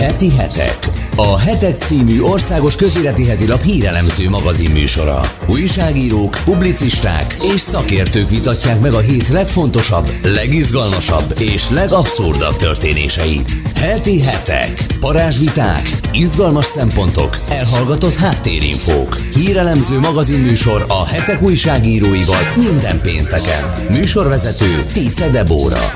[0.00, 0.78] Heti hetek.
[1.16, 5.20] A Hetek című országos közéleti heti hírelemző magazin műsora.
[5.46, 13.52] Újságírók, publicisták és szakértők vitatják meg a hét legfontosabb, legizgalmasabb és legabszurdabb történéseit.
[13.74, 14.86] Heti hetek.
[15.00, 19.16] Parázsviták, izgalmas szempontok, elhallgatott háttérinfók.
[19.34, 23.72] Hírelemző magazin műsor a hetek újságíróival minden pénteken.
[23.90, 25.92] Műsorvezető Tice Debóra.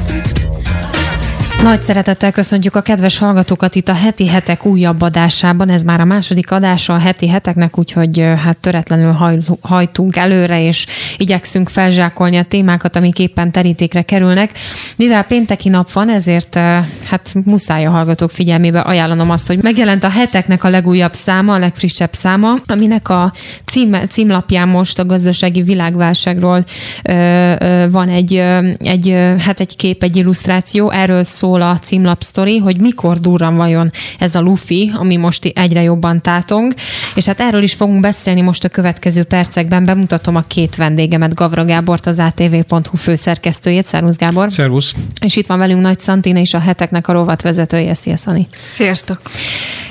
[1.65, 5.69] Nagy szeretettel köszöntjük a kedves hallgatókat itt a heti hetek újabb adásában.
[5.69, 10.87] Ez már a második adása a heti heteknek, úgyhogy hát töretlenül haj, hajtunk előre, és
[11.17, 14.51] igyekszünk felzsákolni a témákat, amik éppen terítékre kerülnek.
[14.97, 16.55] Mivel pénteki nap van, ezért
[17.05, 21.59] hát muszáj a hallgatók figyelmébe ajánlanom azt, hogy megjelent a heteknek a legújabb száma, a
[21.59, 23.33] legfrissebb száma, aminek a
[23.65, 26.65] cím, címlapján most a gazdasági világválságról
[27.03, 27.13] ö,
[27.59, 32.23] ö, van egy, ö, egy, hát egy kép, egy illusztráció, erről szól szól a címlap
[32.23, 36.75] sztori, hogy mikor durran vajon ez a lufi, ami most egyre jobban tátong,
[37.15, 39.85] és hát erről is fogunk beszélni most a következő percekben.
[39.85, 43.85] Bemutatom a két vendégemet, Gavra Gábort, az ATV.hu főszerkesztőjét.
[43.85, 44.53] Szervusz Gábor!
[44.53, 44.95] Szervusz!
[45.21, 47.95] És itt van velünk Nagy Szantina és a heteknek a rovatvezetője.
[47.95, 48.49] Szia, Szani!
[48.73, 49.21] Sziasztok!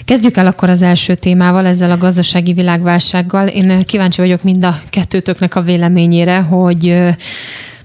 [0.06, 3.48] Kezdjük el akkor az első témával, ezzel a gazdasági világválsággal.
[3.48, 7.14] Én kíváncsi vagyok mind a kettőtöknek a véleményére, hogy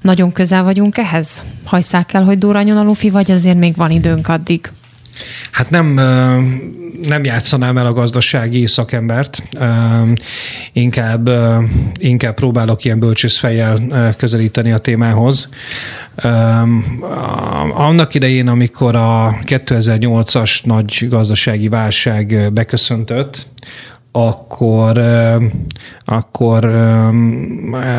[0.08, 1.44] nagyon közel vagyunk ehhez?
[1.64, 4.70] Hajszák el, hogy durranjon a lufi, vagy azért még van időnk addig?
[5.50, 5.86] Hát nem,
[7.02, 9.42] nem játszanám el a gazdasági szakembert,
[10.72, 11.30] inkább,
[11.98, 13.78] inkább próbálok ilyen bölcsészfejjel
[14.16, 15.48] közelíteni a témához.
[17.74, 23.46] Annak idején, amikor a 2008-as nagy gazdasági válság beköszöntött,
[24.12, 24.98] akkor,
[26.04, 26.60] akkor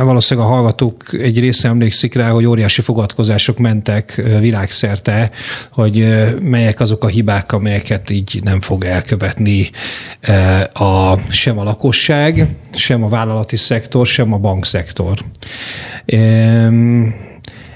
[0.03, 5.31] valószínűleg a hallgatók egy része emlékszik rá, hogy óriási fogadkozások mentek világszerte,
[5.71, 6.07] hogy
[6.41, 9.69] melyek azok a hibák, amelyeket így nem fog elkövetni
[10.73, 15.17] a, sem a lakosság, sem a vállalati szektor, sem a bankszektor.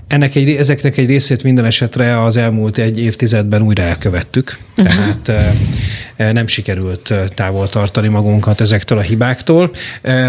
[0.07, 4.95] Ennek egy, ezeknek egy részét minden esetre az elmúlt egy évtizedben újra elkövettük, uh-huh.
[5.23, 9.69] tehát nem sikerült távol tartani magunkat ezektől a hibáktól.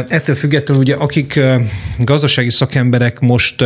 [0.09, 1.41] Ettől függetlenül ugye akik
[1.99, 3.65] gazdasági szakemberek most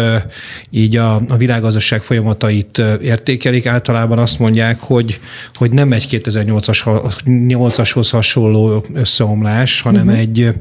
[0.71, 5.21] így a, a világgazdaság folyamatait értékelik, általában azt mondják, hogy,
[5.55, 10.21] hogy nem egy 2008-ashoz hasonló összeomlás, hanem uh-huh.
[10.21, 10.53] egy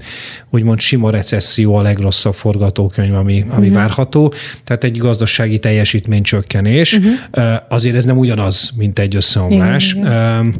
[0.49, 3.81] úgymond sima recesszió a legrosszabb forgatókönyv, ami, ami uh-huh.
[3.81, 4.33] várható.
[4.63, 4.97] Tehát egy
[5.37, 6.93] gazdasági teljesítménycsökkenés.
[6.93, 7.55] Uh-huh.
[7.69, 9.93] Azért ez nem ugyanaz, mint egy összeomlás.
[9.93, 10.53] Igen, igen.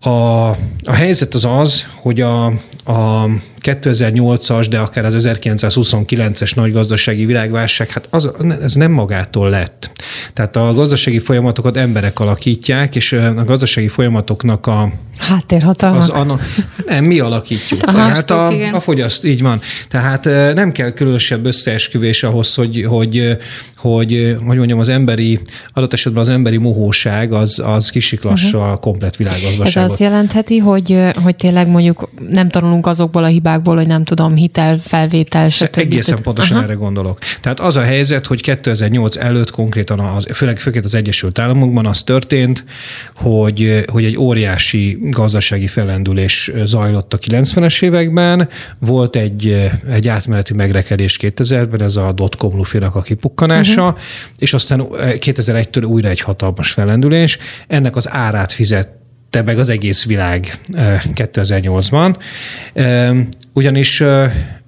[0.00, 0.48] A,
[0.82, 2.46] a helyzet az az, hogy a,
[2.84, 3.28] a
[3.62, 8.30] 2008-as, de akár az 1929-es nagy gazdasági világválság, hát az,
[8.62, 9.90] ez nem magától lett.
[10.32, 16.00] Tehát a gazdasági folyamatokat emberek alakítják, és a gazdasági folyamatoknak a Háttérhatalmak.
[16.00, 16.38] Az, a,
[16.86, 17.82] nem, mi alakítjuk.
[17.82, 19.60] A Tehát a, a fogyaszt, így van.
[19.88, 20.24] Tehát
[20.54, 23.36] nem kell különösebb összeesküvés ahhoz, hogy, hogy,
[23.76, 25.40] hogy, hogy mondjam, az emberi,
[25.72, 28.72] adott esetben az emberi mohóság az, az kisiklassa uh-huh.
[28.72, 29.66] a komplet világgazdaságot.
[29.66, 34.34] Ez azt jelentheti, hogy, hogy tényleg mondjuk nem tanulunk azokból a hibákból, hogy nem tudom,
[34.34, 35.78] hitel, felvétel, stb.
[35.78, 36.70] Egészen pontosan uh-huh.
[36.70, 37.18] erre gondolok.
[37.40, 42.02] Tehát az a helyzet, hogy 2008 előtt konkrétan, az, főleg főként az Egyesült Államokban az
[42.02, 42.64] történt,
[43.16, 48.48] hogy, hogy egy óriási gazdasági felendülés zajlott a 90-es években,
[48.78, 54.00] volt egy, egy átmeneti megrekedés 2000-ben, ez a dotcom lufinak a kipukkanása, uh-huh.
[54.38, 57.38] és aztán 2001-től újra egy hatalmas felendülés.
[57.66, 58.52] Ennek az árát
[59.32, 60.54] fizet meg az egész világ
[61.14, 62.16] 2008-ban.
[63.52, 64.00] Ugyanis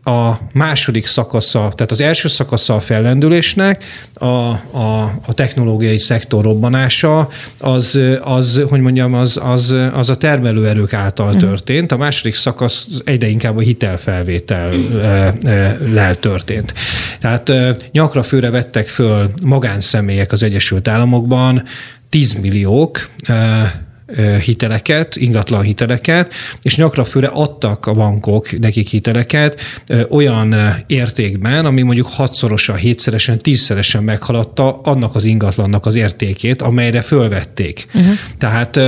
[0.07, 7.29] a második szakasza, tehát az első szakasza a fellendülésnek, a, a, a technológiai szektor robbanása,
[7.59, 11.39] az, az hogy mondjam, az, az, az a termelőerők által mhm.
[11.39, 11.93] történt.
[11.93, 14.73] A második szakasz egyre inkább a hitelfelvétel
[15.87, 16.75] lel történt.
[17.21, 17.53] Tehát
[17.93, 21.63] nyakra főre vettek föl magánszemélyek az Egyesült Államokban,
[22.09, 23.09] 10 milliók,
[24.45, 29.61] hiteleket, ingatlan hiteleket, és nyakra főre adtak a bankok nekik hiteleket
[30.09, 30.55] olyan
[30.87, 37.87] értékben, ami mondjuk hatszorosan, hétszeresen, tízszeresen meghaladta annak az ingatlannak az értékét, amelyre fölvették.
[37.95, 38.13] Uh-huh.
[38.39, 38.81] Tehát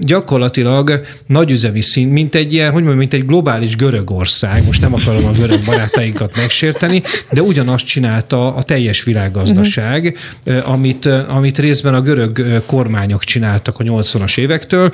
[0.00, 5.24] gyakorlatilag nagyüzemi szint, mint egy ilyen, hogy mondjam, mint egy globális Görögország, most nem akarom
[5.24, 10.72] a görög barátainkat megsérteni, de ugyanazt csinálta a teljes világgazdaság, uh-huh.
[10.72, 14.92] amit, amit részben a görög kormányok csináltak a 80-as évektől,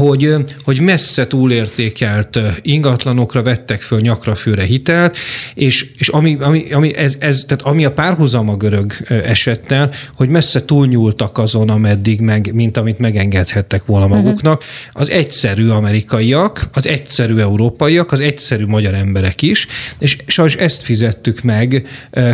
[0.00, 5.16] hogy, hogy messze túlértékelt ingatlanokra vettek föl nyakra főre hitelt,
[5.54, 10.28] és, és ami, ami, ami, ez, ez, tehát ami a párhuzam a görög esettel, hogy
[10.28, 14.16] messze túlnyúltak azon, ameddig meg, mint amit megengedhettek volna mhm.
[14.16, 14.64] maguknak.
[14.92, 19.66] Az egyszerű amerikaiak, az egyszerű európaiak, az egyszerű magyar emberek is,
[19.98, 21.86] és sajnos ezt fizettük meg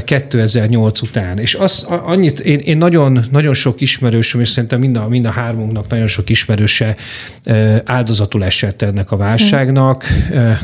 [0.04, 1.38] 2008 után.
[1.38, 5.30] És az, annyit, én, én nagyon, nagyon sok ismerősöm, és szerintem mind a, mind a
[5.30, 6.96] hármunknak nagyon sok ismerőse
[7.84, 10.04] áldozatul esett ennek a válságnak,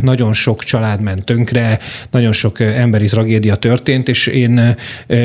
[0.01, 1.79] nagyon sok család ment tönkre,
[2.11, 4.77] nagyon sok emberi tragédia történt, és én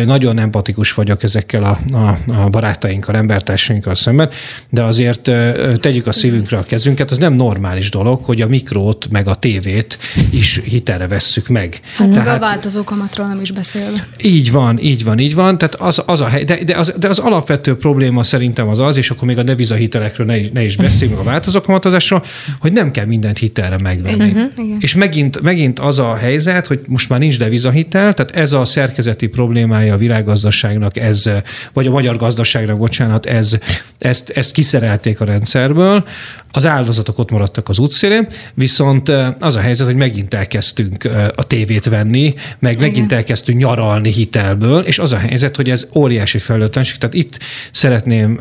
[0.05, 4.29] nagyon empatikus vagyok ezekkel a, a, a barátainkkal, embertársainkkal szemben,
[4.69, 5.31] de azért
[5.79, 9.97] tegyük a szívünkre a kezünket, az nem normális dolog, hogy a mikrót meg a tévét
[10.31, 11.81] is hitelre vesszük meg.
[11.95, 14.07] Hát Tehát, a változó kamatról nem is beszélve.
[14.21, 15.57] Így van, így van, így van.
[15.57, 18.97] Tehát az, az a hely, de, de, az, de az alapvető probléma szerintem az az,
[18.97, 22.23] és akkor még a devizahitelekről ne, ne is beszéljünk a változó kamatozásról,
[22.59, 24.31] hogy nem kell mindent hitelre megvenni.
[24.31, 24.65] Uh-huh.
[24.79, 29.27] És megint, megint az a helyzet, hogy most már nincs devizahitel, tehát ez a szerkezeti
[29.27, 31.29] problémája a világgazdaságnak, ez,
[31.73, 33.57] vagy a magyar gazdaságnak, bocsánat, ez,
[33.99, 36.03] ezt, ezt kiszerelték a rendszerből,
[36.51, 41.85] az áldozatok ott maradtak az útszélén, viszont az a helyzet, hogy megint elkezdtünk a tévét
[41.85, 42.83] venni, meg Igen.
[42.83, 46.97] megint elkezdtünk nyaralni hitelből, és az a helyzet, hogy ez óriási felelőtlenség.
[46.97, 47.39] Tehát itt
[47.71, 48.39] szeretném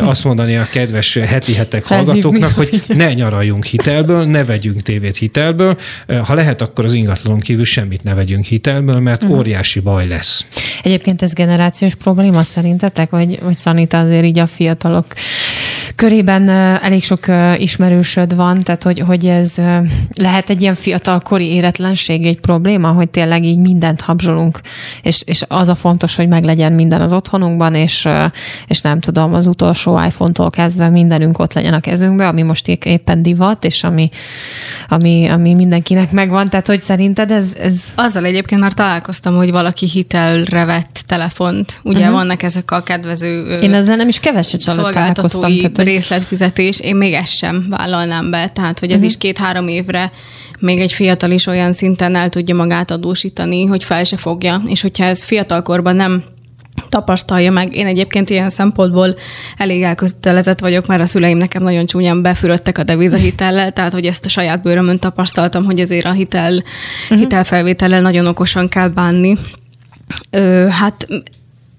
[0.00, 5.78] azt mondani a kedves heti hetek hallgatóknak, hogy ne nyaraljunk hitelből, ne vegyünk tévét hitelből,
[6.24, 9.38] ha lehet, akkor az ingatlanon kívül semmit ne vegyünk hitelből, mert uh-huh.
[9.38, 10.46] óriási baj lesz.
[10.82, 15.06] Egyébként ez generációs probléma szerintetek, vagy, vagy Szanita azért így a fiatalok
[15.98, 16.48] körében
[16.82, 17.20] elég sok
[17.56, 19.54] ismerősöd van, tehát hogy, hogy ez
[20.14, 24.60] lehet egy ilyen fiatalkori éretlenség egy probléma, hogy tényleg így mindent habzsolunk,
[25.02, 28.08] és, és az a fontos, hogy meglegyen minden az otthonunkban, és,
[28.66, 33.22] és nem tudom, az utolsó iPhone-tól kezdve mindenünk ott legyen a kezünkbe, ami most éppen
[33.22, 34.08] divat, és ami,
[34.88, 37.84] ami, ami mindenkinek megvan, tehát hogy szerinted ez, ez...
[37.94, 42.14] Azzal egyébként már találkoztam, hogy valaki hitelre vett telefont, ugye uh-huh.
[42.14, 45.56] vannak ezek a kedvező Én ezzel nem is keveset találkoztam.
[45.58, 49.10] Tehát, részletfizetés, én még ezt sem vállalnám be, tehát hogy ez uh-huh.
[49.10, 50.10] is két-három évre
[50.58, 54.80] még egy fiatal is olyan szinten el tudja magát adósítani, hogy fel se fogja, és
[54.80, 56.22] hogyha ez fiatalkorban nem
[56.88, 57.76] tapasztalja meg.
[57.76, 59.16] Én egyébként ilyen szempontból
[59.56, 64.24] elég elkötelezett vagyok, mert a szüleim nekem nagyon csúnyán befürödtek a devizahitellel, tehát hogy ezt
[64.24, 66.54] a saját bőrömön tapasztaltam, hogy ezért a hitel,
[67.02, 67.18] uh-huh.
[67.18, 69.36] hitelfelvétellel nagyon okosan kell bánni.
[70.30, 71.06] Ö, hát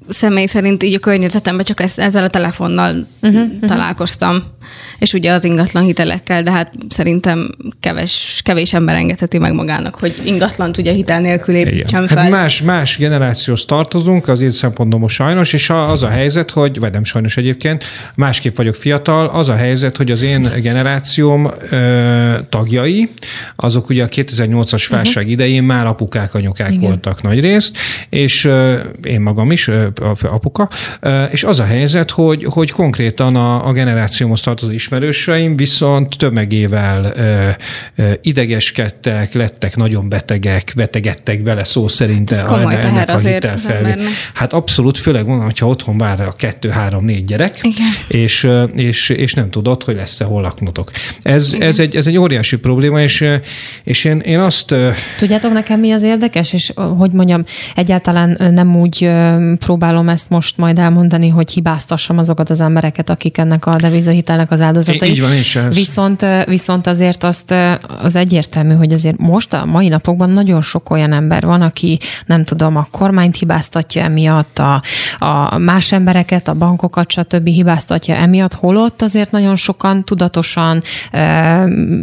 [0.10, 4.44] személy szerint így a környezetemben csak ezt, ezzel a telefonnal uh-huh, találkoztam
[5.00, 10.22] és ugye az ingatlan hitelekkel, de hát szerintem keves, kevés ember engedheti meg magának, hogy
[10.24, 12.18] ingatlan ugye hitel nélkül építsen fel.
[12.22, 16.92] Hát más, más generációhoz tartozunk, az én szempontból sajnos, és az a helyzet, hogy, vagy
[16.92, 17.84] nem sajnos egyébként,
[18.16, 23.10] másképp vagyok fiatal, az a helyzet, hogy az én generációm ö, tagjai,
[23.56, 24.96] azok ugye a 2008-as mhm.
[24.96, 25.32] válság uh-huh.
[25.32, 26.82] idején már apukák, anyukák Igen.
[26.82, 27.78] voltak nagy részt,
[28.10, 29.88] és ö, én magam is, ö,
[30.22, 30.70] apuka,
[31.00, 37.14] ö, és az a helyzet, hogy, hogy konkrétan a, a generációmhoz tartozó ismerőseim, viszont tömegével
[38.22, 43.94] idegeskedtek, lettek nagyon betegek, betegedtek bele szó szerint Ez a, ennek a hitelfelvé.
[44.34, 47.88] Hát abszolút, főleg mondom, hogyha otthon vár a kettő, három, négy gyerek, Igen.
[48.08, 50.92] És, és, és nem tudod, hogy lesz-e hol laknotok.
[51.22, 53.26] Ez, ez, egy, ez egy óriási probléma, és,
[53.84, 54.76] és én, én azt...
[55.18, 57.44] Tudjátok nekem mi az érdekes, és hogy mondjam,
[57.76, 59.12] egyáltalán nem úgy
[59.90, 64.62] próbálom ezt most majd elmondani, hogy hibáztassam azokat az embereket, akik ennek a devizahitelnek az
[64.62, 65.10] áldozatai.
[65.10, 67.54] Így van, és viszont, viszont azért azt
[68.02, 72.44] az egyértelmű, hogy azért most a mai napokban nagyon sok olyan ember van, aki nem
[72.44, 74.82] tudom, a kormányt hibáztatja emiatt, a,
[75.18, 77.48] a más embereket, a bankokat, stb.
[77.48, 80.82] hibáztatja emiatt, holott azért nagyon sokan tudatosan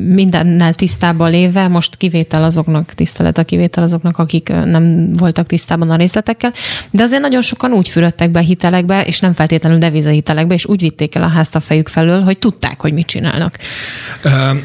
[0.08, 5.96] mindennel tisztában léve, most kivétel azoknak, tisztelet a kivétel azoknak, akik nem voltak tisztában a
[5.96, 6.52] részletekkel,
[6.90, 11.14] de azért nagyon sokan úgy fürödtek be hitelekbe, és nem feltétlenül devizahitelekbe, és úgy vitték
[11.14, 13.58] el a házt a fejük felől, hogy tudták, hogy mit csinálnak.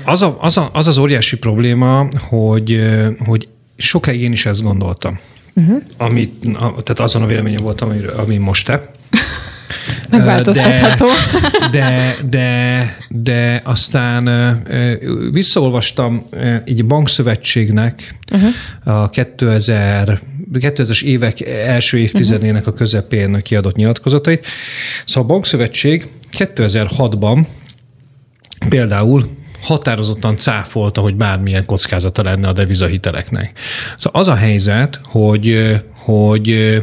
[0.03, 2.81] Az, a, az, a, az az óriási probléma, hogy,
[3.25, 5.19] hogy sokáig én is ezt gondoltam.
[5.53, 5.81] Uh-huh.
[5.97, 8.91] Amit, tehát azon a véleményem voltam, ami, ami most te.
[10.09, 11.05] Megváltoztatható.
[11.59, 14.29] De, de, de, de aztán
[15.31, 16.23] visszaolvastam
[16.65, 19.01] így bankszövetségnek uh-huh.
[19.01, 20.21] a 2000
[20.59, 24.47] 2000-es évek első évtizedének a közepén kiadott nyilatkozatait.
[25.05, 27.45] Szóval a bankszövetség 2006-ban
[28.69, 29.29] például
[29.61, 33.59] határozottan cáfolta, hogy bármilyen kockázata lenne a devizahiteleknek.
[33.97, 36.77] Szóval az a helyzet, hogy, hogy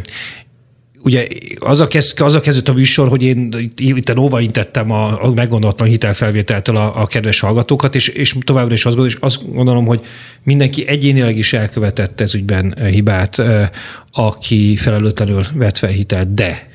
[1.08, 1.26] ugye
[1.58, 5.88] az a, kez, az a kezdődött a műsor, hogy én itt óvaintettem a, a meggondolatlan
[5.88, 10.00] hitelfelvételtől a, a kedves hallgatókat, és, és továbbra is azt gondolom, és azt gondolom, hogy
[10.42, 13.42] mindenki egyénileg is elkövetett ez ügyben hibát,
[14.12, 16.66] aki felelőtlenül vett fel hitelt, de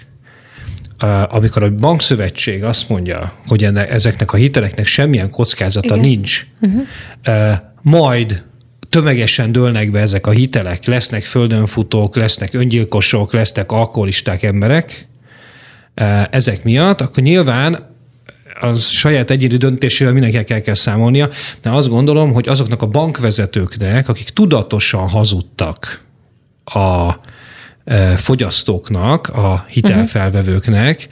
[1.30, 6.00] amikor a bankszövetség azt mondja, hogy enne, ezeknek a hiteleknek semmilyen kockázata Igen.
[6.00, 6.84] nincs, uh-huh.
[7.82, 8.44] majd
[8.94, 15.08] tömegesen dőlnek be ezek a hitelek, lesznek földönfutók, lesznek öngyilkosok, lesznek alkoholisták emberek
[16.30, 17.96] ezek miatt, akkor nyilván
[18.60, 21.30] az saját egyéni döntésével mindenkinek el kell számolnia,
[21.62, 26.04] de azt gondolom, hogy azoknak a bankvezetőknek, akik tudatosan hazudtak
[26.66, 27.14] a
[28.16, 31.08] fogyasztóknak, a hitelfelvevőknek,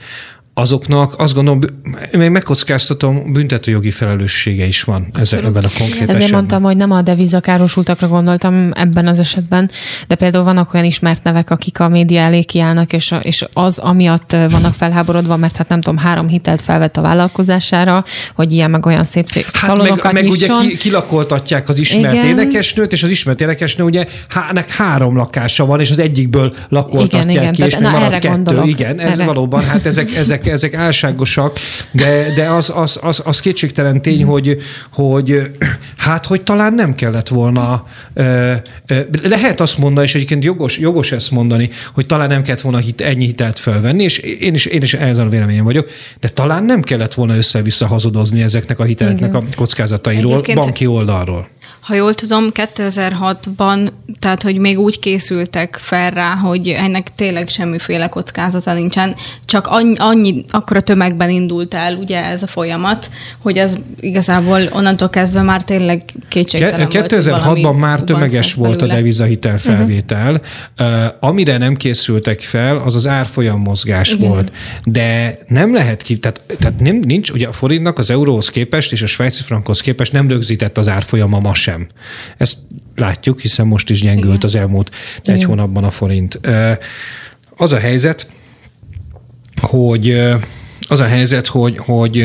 [0.54, 1.60] azoknak azt gondolom,
[2.10, 6.30] még megkockáztatom, büntetőjogi felelőssége is van ezzel, ebben a konkrét Ezért esetben.
[6.30, 9.70] mondtam, hogy nem a devizakárosultakra gondoltam ebben az esetben,
[10.08, 14.30] de például vannak olyan ismert nevek, akik a média elé kiállnak, és, és az amiatt
[14.30, 18.04] vannak felháborodva, mert hát nem tudom, három hitelt felvett a vállalkozására,
[18.34, 22.26] hogy ilyen meg olyan szép hát szalonokat meg, meg ugye ki, kilakoltatják az ismert Igen.
[22.26, 27.30] énekesnőt, és az ismert énekesnő ugye há, nek három lakása van, és az egyikből lakoltatják
[27.30, 27.52] igen, igen.
[27.52, 28.28] ki, és Tehát, na, marad kettő.
[28.28, 28.66] Gondolok.
[28.66, 29.24] Igen, ez erre.
[29.24, 31.58] valóban, hát ezek, ezek ezek, ezek álságosak,
[31.90, 34.56] de, de az, az, az, az kétségtelen tény, hogy,
[34.92, 35.50] hogy
[35.96, 37.86] hát, hogy talán nem kellett volna,
[39.22, 43.00] lehet azt mondani, és egyébként jogos, jogos ezt mondani, hogy talán nem kellett volna hit,
[43.00, 46.82] ennyi hitelt felvenni, és én is, én is ezen a véleményen vagyok, de talán nem
[46.82, 49.46] kellett volna össze-vissza hazudozni ezeknek a hiteleknek Igen.
[49.50, 51.48] a kockázatairól, Egyébként banki oldalról
[51.82, 58.08] ha jól tudom, 2006-ban, tehát hogy még úgy készültek fel rá, hogy ennek tényleg semmiféle
[58.08, 63.78] kockázata nincsen, csak annyi, annyi akkora tömegben indult el ugye ez a folyamat, hogy az
[64.00, 69.60] igazából onnantól kezdve már tényleg kétségtelen Ke- 2006-ban már tömeges volt a devizahitel mhm.
[69.60, 70.40] felvétel.
[70.78, 71.04] Uh-huh.
[71.04, 74.30] Uh, amire nem készültek fel, az az árfolyam mozgás Igen.
[74.30, 74.52] volt.
[74.84, 79.02] De nem lehet ki, tehát, tehát nem, nincs, ugye a forintnak az euróhoz képest és
[79.02, 81.86] a svájci frankhoz képest nem rögzített az árfolyama ma sem sem.
[82.36, 82.58] Ezt
[82.96, 84.46] látjuk, hiszen most is gyengült Igen.
[84.46, 84.90] az elmúlt
[85.22, 85.36] Igen.
[85.36, 86.40] egy hónapban a forint.
[87.56, 88.26] Az a helyzet,
[89.60, 90.10] hogy
[90.88, 92.16] az a helyzet, hogy, hogy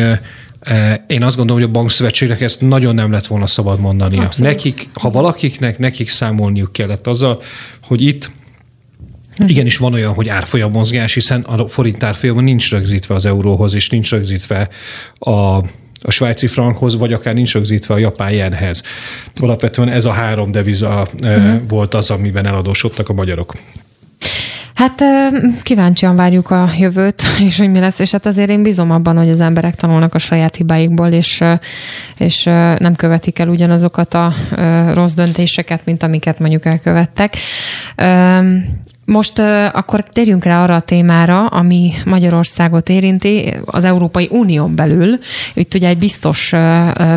[1.07, 4.21] én azt gondolom, hogy a bankszövetségnek ezt nagyon nem lett volna szabad mondania.
[4.21, 4.51] Abszolút.
[4.51, 7.41] Nekik, ha valakiknek, nekik számolniuk kellett azzal,
[7.83, 8.31] hogy itt
[9.35, 9.47] hm.
[9.47, 13.89] Igenis van olyan, hogy árfolyam mozgás, hiszen a forint árfolyama nincs rögzítve az euróhoz, és
[13.89, 14.69] nincs rögzítve
[15.19, 15.61] a
[16.01, 18.83] a svájci frankhoz, vagy akár nincs rögzítve a japán jenhez.
[19.39, 21.61] Alapvetően ez a három deviza uh-huh.
[21.67, 23.53] volt az, amiben eladósodtak a magyarok.
[24.77, 25.03] Hát
[25.61, 29.29] kíváncsian várjuk a jövőt, és hogy mi lesz, és hát azért én bízom abban, hogy
[29.29, 31.43] az emberek tanulnak a saját hibáikból, és,
[32.17, 32.43] és
[32.77, 34.33] nem követik el ugyanazokat a
[34.93, 37.37] rossz döntéseket, mint amiket mondjuk elkövettek.
[39.11, 39.39] Most
[39.71, 45.17] akkor térjünk rá arra a témára, ami Magyarországot érinti, az Európai Unión belül.
[45.53, 46.49] Itt ugye egy biztos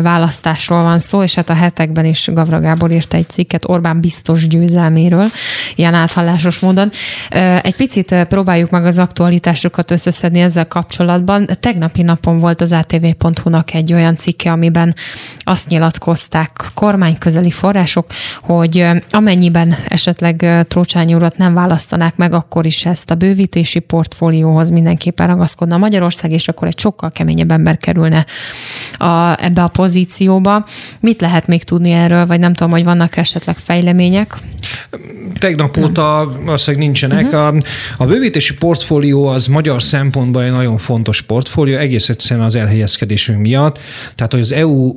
[0.01, 4.47] választásról van szó, és hát a hetekben is Gavra Gábor írta egy cikket Orbán biztos
[4.47, 5.27] győzelméről,
[5.75, 6.91] ilyen áthallásos módon.
[7.61, 11.47] Egy picit próbáljuk meg az aktualitásokat összeszedni ezzel kapcsolatban.
[11.59, 14.95] Tegnapi napon volt az ATV.hu-nak egy olyan cikke, amiben
[15.37, 18.05] azt nyilatkozták kormányközeli források,
[18.41, 24.69] hogy amennyiben esetleg Trócsányi urat nem választ választanák meg, akkor is ezt a bővítési portfólióhoz
[24.69, 28.25] mindenképpen ragaszkodna Magyarország, és akkor egy sokkal keményebb ember kerülne
[28.97, 30.65] a, ebbe a pozícióba.
[30.99, 34.35] Mit lehet még tudni erről, vagy nem tudom, hogy vannak esetleg fejlemények?
[35.39, 37.25] Tegnap óta valószínűleg nincsenek.
[37.25, 37.45] Uh-huh.
[37.45, 37.53] A,
[37.97, 43.79] a bővítési portfólió az magyar szempontból egy nagyon fontos portfólió, egész egyszerűen az elhelyezkedésünk miatt.
[44.15, 44.95] Tehát, hogy az EU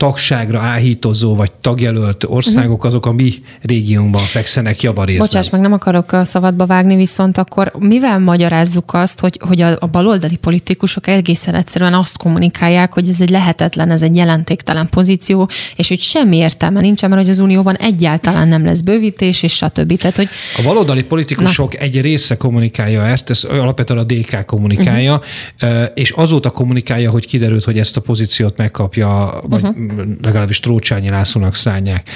[0.00, 5.26] tagságra áhítozó vagy tagjelölt országok azok a mi régiónkban fekszenek javarészben.
[5.26, 9.76] Bocsáss meg, nem akarok a szabadba vágni, viszont akkor mivel magyarázzuk azt, hogy, hogy a,
[9.80, 15.48] a baloldali politikusok egészen egyszerűen azt kommunikálják, hogy ez egy lehetetlen, ez egy jelentéktelen pozíció,
[15.76, 19.98] és hogy semmi értelme nincsen, mert hogy az Unióban egyáltalán nem lesz bővítés, és stb.
[19.98, 20.28] Tehát, hogy...
[20.56, 21.78] A baloldali politikusok Na.
[21.78, 25.20] egy része kommunikálja ezt, ez alapvetően a DK kommunikálja,
[25.62, 25.84] uh-huh.
[25.94, 29.88] és azóta kommunikálja, hogy kiderült, hogy ezt a pozíciót megkapja, vagy uh-huh
[30.22, 32.10] legalábbis Trócsányi Lászlónak szállják.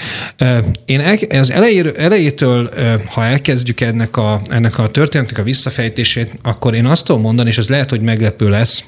[0.84, 2.70] Én az elejétől, elejétől,
[3.06, 7.58] ha elkezdjük ennek a, ennek a történetnek a visszafejtését, akkor én azt tudom mondani, és
[7.58, 8.84] ez lehet, hogy meglepő lesz,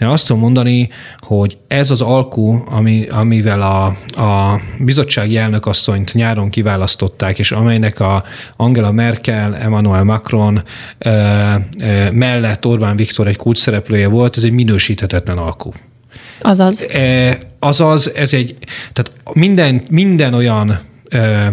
[0.00, 3.84] én azt tudom mondani, hogy ez az alkú, ami, amivel a,
[4.22, 8.24] a bizottsági elnökasszonyt nyáron kiválasztották, és amelynek a
[8.56, 10.62] Angela Merkel, Emmanuel Macron
[12.12, 15.72] mellett Orbán Viktor egy kulcs szereplője volt, ez egy minősíthetetlen alkú.
[16.42, 16.86] Azaz.
[16.88, 18.54] E, azaz, ez egy,
[18.92, 21.52] tehát minden, minden olyan e,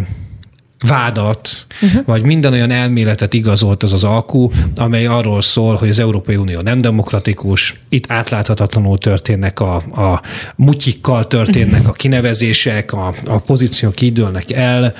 [0.87, 2.05] vádat, uh-huh.
[2.05, 6.61] vagy minden olyan elméletet igazolt az az alkú, amely arról szól, hogy az Európai Unió
[6.61, 10.21] nem demokratikus, itt átláthatatlanul történnek a, a
[10.55, 14.93] mutyikkal történnek a kinevezések, a, a pozíciók kidőlnek el,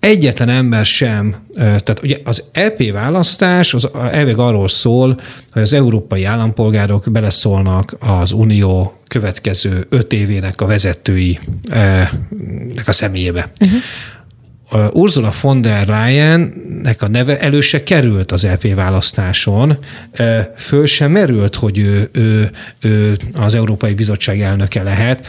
[0.00, 5.16] egyetlen ember sem, tehát ugye az EP választás az elvég arról szól,
[5.52, 11.38] hogy az európai állampolgárok beleszólnak az unió következő öt évének a vezetői
[12.86, 13.50] a személyébe.
[13.60, 13.80] Uh-huh.
[14.92, 19.76] Ursula von der Leyennek a neve előse került az EP választáson,
[20.56, 22.50] föl sem merült, hogy ő, ő,
[22.80, 25.26] ő az Európai Bizottság elnöke lehet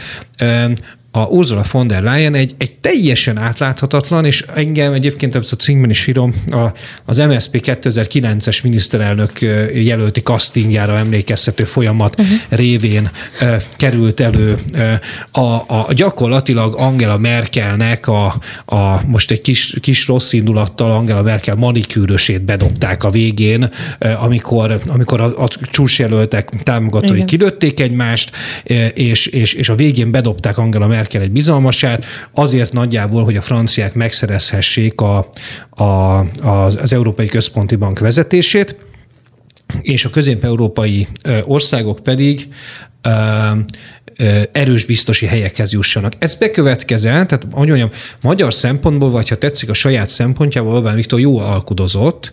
[1.10, 6.06] a Ursula von der Leyen egy, egy teljesen átláthatatlan, és engem egyébként a cikkben is
[6.06, 6.66] írom, a,
[7.04, 9.40] az MSZP 2009-es miniszterelnök
[9.74, 12.36] jelölti castingjára emlékeztető folyamat uh-huh.
[12.48, 13.10] révén
[13.40, 20.06] uh, került elő uh, a, a gyakorlatilag Angela Merkelnek a, a most egy kis, kis
[20.06, 27.24] rossz indulattal Angela Merkel manikűrösét bedobták a végén, uh, amikor, amikor a, a csúcsjelöltek támogatói
[27.24, 28.30] kilőtték egymást,
[28.94, 33.42] és, és, és a végén bedobták Angela Merkel Merkel egy bizalmasát, azért nagyjából, hogy a
[33.42, 35.30] franciák megszerezhessék a,
[35.70, 35.84] a,
[36.42, 38.76] az, az Európai Központi Bank vezetését,
[39.82, 41.08] és a közép-európai
[41.44, 42.48] országok pedig
[44.52, 46.12] erős biztosi helyekhez jussanak.
[46.18, 47.90] Ez bekövetkezel, tehát hogy mondjam,
[48.22, 52.32] magyar szempontból, vagy ha tetszik a saját szempontjából, Orbán Viktor jó alkudozott,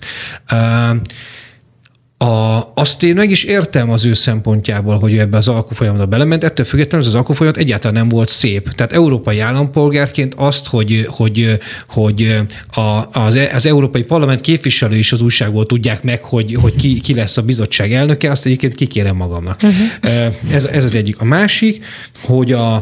[2.26, 6.44] a, azt én meg is értem az ő szempontjából, hogy ő ebbe az alkufolyamatba belement,
[6.44, 8.72] ettől függetlenül az alkufolyamat egyáltalán nem volt szép.
[8.72, 12.40] Tehát európai állampolgárként azt, hogy, hogy, hogy
[12.72, 17.14] a, az, az Európai Parlament képviselő is az újságból tudják meg, hogy, hogy ki, ki
[17.14, 19.64] lesz a bizottság elnöke, azt egyébként kikérem magamnak.
[19.64, 20.34] Uh-huh.
[20.52, 21.20] Ez, ez az egyik.
[21.20, 21.86] A másik,
[22.22, 22.76] hogy a,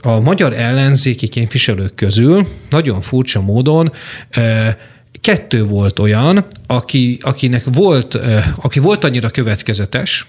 [0.00, 3.92] a magyar ellenzéki képviselők közül nagyon furcsa módon
[5.24, 8.18] kettő volt olyan, aki, akinek volt,
[8.56, 10.26] aki volt annyira következetes,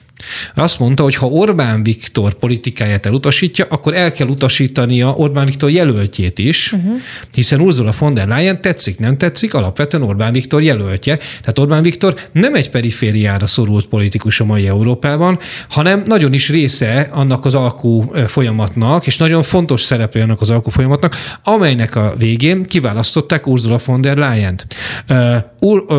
[0.56, 6.40] azt mondta, hogy ha Orbán Viktor politikáját elutasítja, akkor el kell utasítania Orbán Viktor jelöltjét
[6.40, 6.94] is, uh-huh.
[7.34, 11.18] hiszen Ursula von der Leyen tetszik, nem tetszik, alapvetően Orbán Viktor jelöltje.
[11.18, 17.10] Tehát Orbán Viktor nem egy perifériára szorult politikus a mai Európában, hanem nagyon is része
[17.12, 22.66] annak az alkú folyamatnak, és nagyon fontos szereplő annak az alkú folyamatnak, amelynek a végén
[22.66, 24.68] kiválasztották Ursula von der Leyen-t.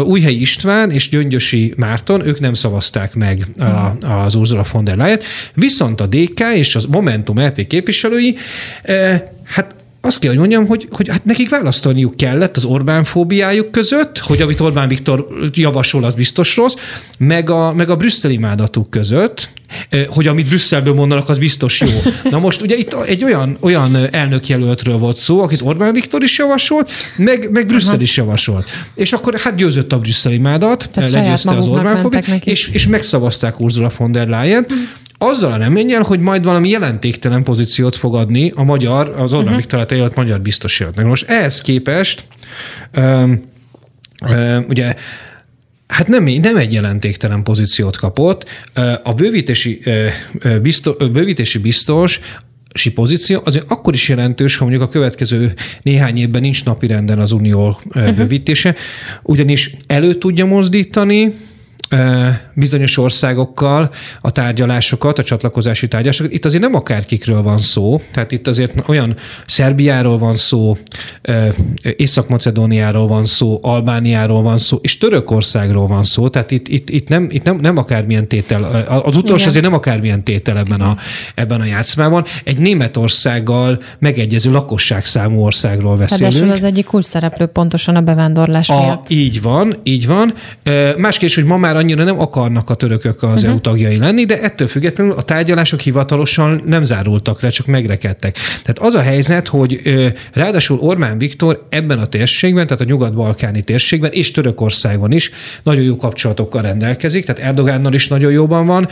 [0.05, 5.21] Újhelyi István és Gyöngyösi Márton, ők nem szavazták meg a, az Ursula von der Leyen,
[5.55, 8.37] viszont a DK és az Momentum LP képviselői,
[8.83, 9.76] eh, hát
[10.07, 14.41] azt kell, hogy mondjam, hogy, hogy hát nekik választaniuk kellett az Orbán fóbiájuk között, hogy
[14.41, 16.75] amit Orbán Viktor javasol, az biztos rossz,
[17.19, 19.51] meg a, meg a brüsszeli imádatuk között,
[19.89, 21.89] eh, hogy amit Brüsszelből mondanak, az biztos jó.
[22.31, 26.91] Na most ugye itt egy olyan, olyan elnökjelöltről volt szó, akit Orbán Viktor is javasolt,
[27.17, 28.03] meg, meg Brüsszel Aha.
[28.03, 28.71] is javasolt.
[28.95, 33.91] És akkor hát győzött a brüsszeli imádat, legyőzte az Orbán fóbiát, és, és megszavazták Ursula
[33.97, 34.67] von der Leyen,
[35.19, 39.57] azzal a reménnyel, hogy majd valami jelentéktelen pozíciót fog adni a magyar, az Orbán uh-huh.
[39.57, 42.25] Viktor által magyar biztos Most ehhez képest
[42.97, 43.45] um,
[44.29, 44.95] um, ugye
[45.87, 48.45] Hát nem, nem egy jelentéktelen pozíciót kapott.
[49.03, 49.83] A bővítési,
[50.63, 52.21] biztos, bővítési biztos
[52.75, 57.33] si pozíció azért akkor is jelentős, ha mondjuk a következő néhány évben nincs napirenden az
[57.33, 58.15] unió uh-huh.
[58.15, 58.75] bővítése,
[59.23, 61.35] ugyanis elő tudja mozdítani,
[62.55, 66.33] bizonyos országokkal a tárgyalásokat, a csatlakozási tárgyalásokat.
[66.33, 70.77] Itt azért nem akárkikről van szó, tehát itt azért olyan Szerbiáról van szó,
[71.97, 77.29] Észak-Macedóniáról van szó, Albániáról van szó, és Törökországról van szó, tehát itt, itt, itt, nem,
[77.31, 78.65] itt nem, nem akármilyen tétel,
[79.05, 79.49] az utolsó Igen.
[79.49, 80.97] azért nem akármilyen tétel ebben a,
[81.35, 82.25] ebben a játszmában.
[82.45, 86.33] Egy Németországgal megegyező lakosságszámú országról beszélünk.
[86.33, 89.09] Ráadásul az egyik kulcs szereplő pontosan a bevándorlás a, miatt.
[89.09, 90.35] Így van, így van.
[90.97, 93.51] Másképp, hogy ma már annyira nem akarnak a törökök az uh-huh.
[93.51, 98.35] EU tagjai lenni, de ettől függetlenül a tárgyalások hivatalosan nem zárultak le, csak megrekedtek.
[98.63, 99.81] Tehát az a helyzet, hogy
[100.33, 105.31] ráadásul Orbán Viktor ebben a térségben, tehát a nyugat-balkáni térségben és Törökországban is
[105.63, 108.89] nagyon jó kapcsolatokkal rendelkezik, tehát Erdogánnal is nagyon jóban van.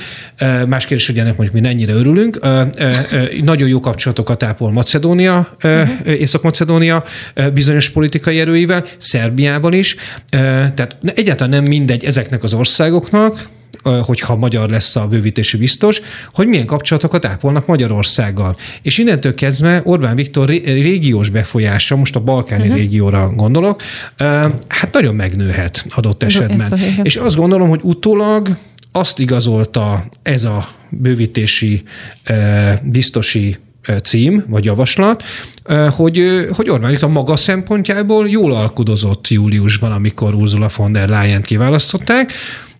[0.67, 2.39] Más kérdés, hogy ennek mondjuk mi ennyire örülünk.
[3.43, 5.89] Nagyon jó kapcsolatokat ápol Macedónia, uh-huh.
[6.05, 7.05] Észak-Macedónia
[7.55, 9.97] bizonyos politikai erőivel, Szerbiával is.
[10.31, 12.74] Tehát egyáltalán nem mindegy ezeknek az országoknak,
[14.03, 16.01] hogyha magyar lesz a bővítési biztos,
[16.35, 18.57] hogy milyen kapcsolatokat ápolnak Magyarországgal.
[18.83, 22.77] És innentől kezdve Orbán Viktor régiós befolyása, most a balkáni uh-huh.
[22.77, 23.83] régióra gondolok,
[24.69, 26.81] hát nagyon megnőhet adott esetben.
[27.03, 28.57] És azt gondolom, hogy utólag
[28.93, 31.83] azt igazolta ez a bővítési
[32.83, 33.57] biztosi
[34.03, 35.23] cím, vagy javaslat,
[35.91, 42.33] hogy, hogy Orbán Viktor maga szempontjából jól alkudozott júliusban, amikor Ursula von der Leyen kiválasztották,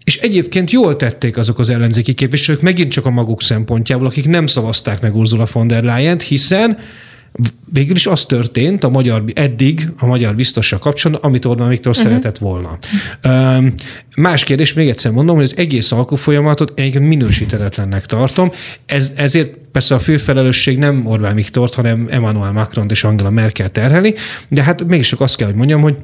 [0.05, 4.47] és egyébként jól tették azok az ellenzéki képviselők, megint csak a maguk szempontjából, akik nem
[4.47, 6.79] szavazták meg Ursula von der Leyen-t, hiszen
[7.73, 12.07] végül is az történt a magyar, eddig a magyar biztossal kapcsolatban, amit Orbán Viktor uh-huh.
[12.07, 12.79] szeretett volna.
[14.17, 18.53] Más kérdés, még egyszer mondom, hogy az egész alkufolyamatot egyébként minősítetetlennek tartom.
[18.87, 24.15] Ez, ezért persze a főfelelősség nem Orbán Viktort, hanem Emmanuel Macron és Angela Merkel terheli,
[24.49, 25.97] de hát mégis csak azt kell, hogy mondjam, hogy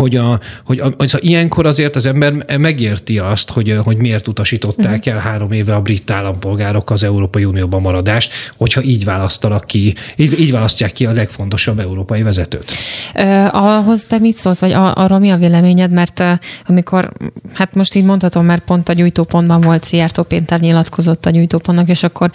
[0.00, 4.98] hogy, a, hogy a, az, ilyenkor azért az ember megérti azt, hogy, hogy miért utasították
[4.98, 5.14] uh-huh.
[5.14, 10.40] el három éve a brit állampolgárok az Európai Unióban maradást, hogyha így választanak ki, így,
[10.40, 12.72] így választják ki a legfontosabb európai vezetőt.
[13.14, 16.30] Uh, ahhoz te mit szólsz, vagy arról mi a véleményed, mert uh,
[16.66, 17.12] amikor,
[17.54, 22.02] hát most így mondhatom, mert pont a gyújtópontban volt Szijjártó Pénter nyilatkozott a gyújtópontnak, és
[22.02, 22.30] akkor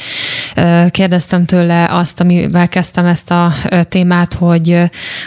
[0.56, 3.54] uh, kérdeztem tőle azt, amivel kezdtem ezt a
[3.89, 4.84] témát, hogy,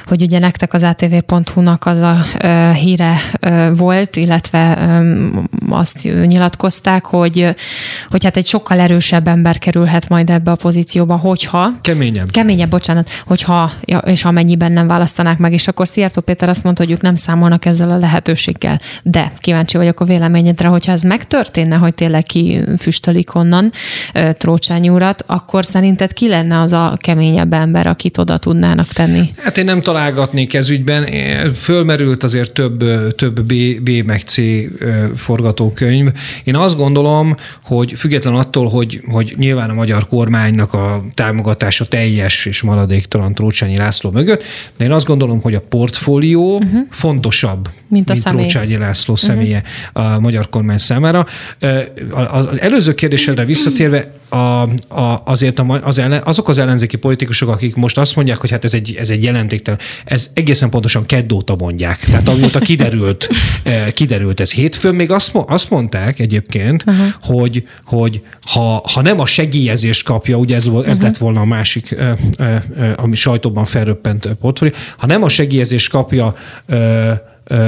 [0.07, 2.24] hogy ugye nektek az ATV.hu-nak az a
[2.75, 3.17] híre
[3.77, 4.79] volt, illetve
[5.69, 7.55] azt nyilatkozták, hogy,
[8.09, 11.73] hogy hát egy sokkal erősebb ember kerülhet majd ebbe a pozícióba, hogyha...
[11.81, 12.31] Keményebb.
[12.31, 13.73] Keményebb, bocsánat, hogyha
[14.05, 17.65] és amennyiben nem választanák meg, és akkor Szijjártó Péter azt mondta, hogy ők nem számolnak
[17.65, 18.81] ezzel a lehetőséggel.
[19.03, 23.73] De kíváncsi vagyok a véleményedre, hogyha ez megtörténne, hogy tényleg kifüstölik onnan
[24.39, 29.33] Trócsányi urat, akkor szerinted ki lenne az a keményebb ember, akit oda tudnának tenni?
[29.43, 31.05] Hát én nem találgatnék ez ügyben.
[32.15, 34.37] Fölmerült azért több, több B, B meg C
[35.17, 36.13] forgatókönyv.
[36.45, 42.47] Én azt gondolom, hogy független attól, hogy, hogy nyilván a magyar kormánynak a támogatása teljes
[42.47, 44.43] és maradéktalan Trócsányi László mögött,
[44.77, 46.81] de én azt gondolom, hogy a portfólió uh-huh.
[46.91, 48.47] fontosabb, mint, a mint személy.
[48.47, 49.29] Trócsányi László uh-huh.
[49.29, 51.27] személye a magyar kormány számára.
[52.31, 57.99] Az előző kérdésedre visszatérve, a, a, azért az ellen, azok az ellenzéki politikusok, akik most
[57.99, 61.99] azt mondják, hogy hát ez egy, ez egy jelentéktelen, ez egészen pontosan keddóta mondják.
[61.99, 63.29] Tehát amióta kiderült,
[63.65, 67.07] eh, kiderült ez hétfőn, még azt, azt mondták egyébként, uh-huh.
[67.21, 71.03] hogy, hogy ha, ha nem a segélyezést kapja, ugye ez, ez uh-huh.
[71.03, 72.63] lett volna a másik, eh, eh,
[72.97, 76.35] ami sajtóban felröppent portfólió, ha nem a segélyezést kapja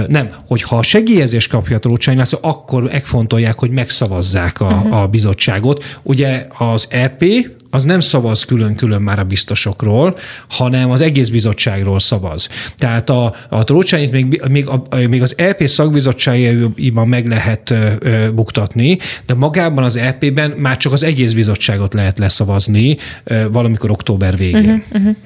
[0.08, 5.00] nem, hogyha a segélyezést kapja Trócsány László, akkor megfontolják, hogy megszavazzák a, uh-huh.
[5.00, 5.98] a bizottságot.
[6.02, 7.24] Ugye az EP,
[7.70, 12.48] az nem szavaz külön-külön már a biztosokról, hanem az egész bizottságról szavaz.
[12.78, 18.98] Tehát a, a Trócsányit még, még, a, még az EP szakbizottságaiban meg lehet ö, buktatni,
[19.26, 24.64] de magában az EP-ben már csak az egész bizottságot lehet leszavazni ö, valamikor október végén.
[24.64, 25.16] Uh-huh, uh-huh.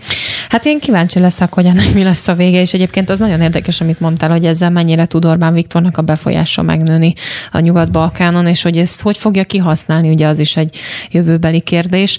[0.51, 3.81] Hát én kíváncsi leszek, hogy ennek mi lesz a vége, és egyébként az nagyon érdekes,
[3.81, 7.13] amit mondtál, hogy ezzel mennyire tud Orbán Viktornak a befolyása megnőni
[7.53, 10.79] a Nyugat-Balkánon, és hogy ezt hogy fogja kihasználni, ugye az is egy
[11.11, 12.19] jövőbeli kérdés.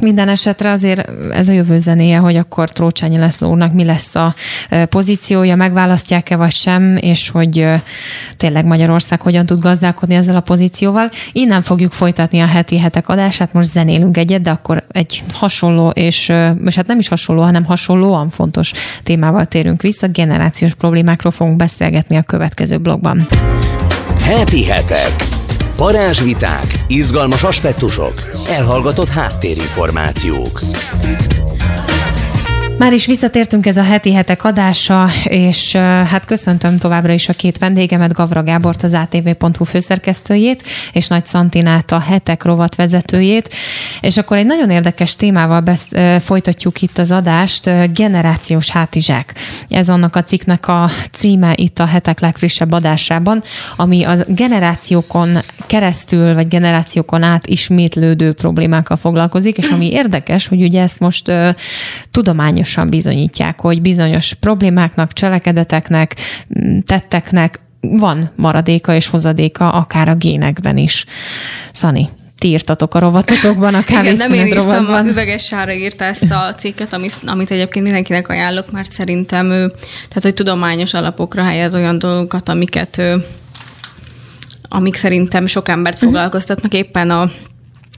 [0.00, 4.34] Minden esetre azért ez a jövő zenéje, hogy akkor Trócsányi Leszlónak mi lesz a
[4.88, 7.66] pozíciója, megválasztják-e vagy sem, és hogy
[8.36, 11.10] tényleg Magyarország hogyan tud gazdálkodni ezzel a pozícióval.
[11.32, 16.32] Innen fogjuk folytatni a heti hetek adását, most zenélünk egyet, de akkor egy hasonló, és,
[16.64, 20.08] és hát nem is hasonló, hanem hasonlóan fontos témával térünk vissza.
[20.08, 23.26] Generációs problémákról fogunk beszélgetni a következő blogban.
[24.24, 25.28] Heti hetek.
[25.76, 30.60] Parázsviták, izgalmas aspektusok, elhallgatott háttérinformációk.
[32.80, 37.58] Már is visszatértünk ez a heti hetek adása, és hát köszöntöm továbbra is a két
[37.58, 40.62] vendégemet, Gavra Gábort, az ATV.hu főszerkesztőjét,
[40.92, 43.54] és Nagy Szantinát, a hetek rovat vezetőjét.
[44.00, 49.34] És akkor egy nagyon érdekes témával besz- folytatjuk itt az adást, generációs hátizsák.
[49.68, 53.42] Ez annak a cikknek a címe itt a hetek legfrissebb adásában,
[53.76, 60.82] ami a generációkon keresztül, vagy generációkon át ismétlődő problémákkal foglalkozik, és ami érdekes, hogy ugye
[60.82, 61.32] ezt most
[62.10, 66.16] tudományos tudományosan bizonyítják, hogy bizonyos problémáknak, cselekedeteknek,
[66.86, 71.04] tetteknek van maradéka és hozadéka akár a génekben is.
[71.72, 75.06] Szani ti írtatok a rovatotokban, a Igen, nem én írtam, rovatban.
[75.06, 79.68] a üveges sára írta ezt a cikket, amit, amit egyébként mindenkinek ajánlok, mert szerintem ő,
[80.08, 83.24] tehát hogy tudományos alapokra helyez olyan dolgokat, amiket ő,
[84.68, 86.04] amik szerintem sok embert mhm.
[86.04, 87.30] foglalkoztatnak éppen a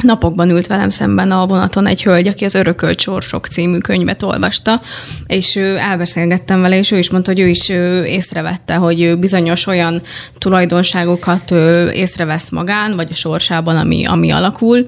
[0.02, 4.80] Napokban ült velem szemben a vonaton egy hölgy, aki az Örökölt Sorsok című könyvet olvasta,
[5.26, 7.68] és elbeszélgettem vele, és ő is mondta, hogy ő is
[8.06, 10.02] észrevette, hogy bizonyos olyan
[10.38, 11.50] tulajdonságokat
[11.92, 14.86] észrevesz magán, vagy a sorsában, ami, ami alakul,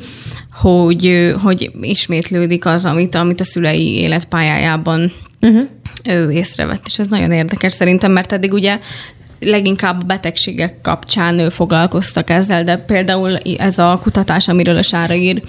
[0.53, 5.69] hogy, hogy ismétlődik az, amit, amit a szülei életpályájában uh-huh.
[6.05, 8.79] ő észrevett, és ez nagyon érdekes szerintem, mert eddig ugye
[9.41, 15.43] leginkább a betegségek kapcsán foglalkoztak ezzel, de például ez a kutatás, amiről a Sára ír,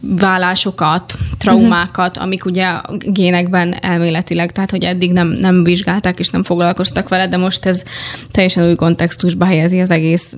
[0.00, 2.24] vállásokat, traumákat, uh-huh.
[2.24, 2.66] amik ugye
[2.98, 7.82] génekben elméletileg, tehát hogy eddig nem, nem vizsgálták és nem foglalkoztak vele, de most ez
[8.30, 10.32] teljesen új kontextusba helyezi az egész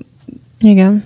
[0.61, 1.05] igen.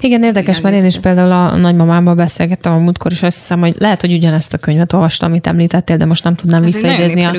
[0.00, 3.74] Igen, érdekes, mert én is például a nagymamámmal beszélgettem a múltkor, és azt hiszem, hogy
[3.78, 7.32] lehet, hogy ugyanezt a könyvet olvastam, amit említettél, de most nem tudnám visszaidézni a,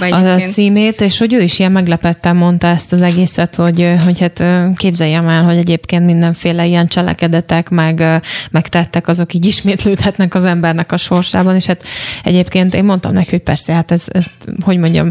[0.00, 4.44] a címét, és hogy ő is ilyen meglepetten mondta ezt az egészet, hogy, hogy hát
[4.76, 10.92] képzeljem el, hogy egyébként mindenféle ilyen cselekedetek, meg, meg tettek, azok így ismétlődhetnek az embernek
[10.92, 11.82] a sorsában, és hát
[12.24, 14.26] egyébként én mondtam neki, hogy persze, hát ez, ez
[14.64, 15.08] hogy mondjam,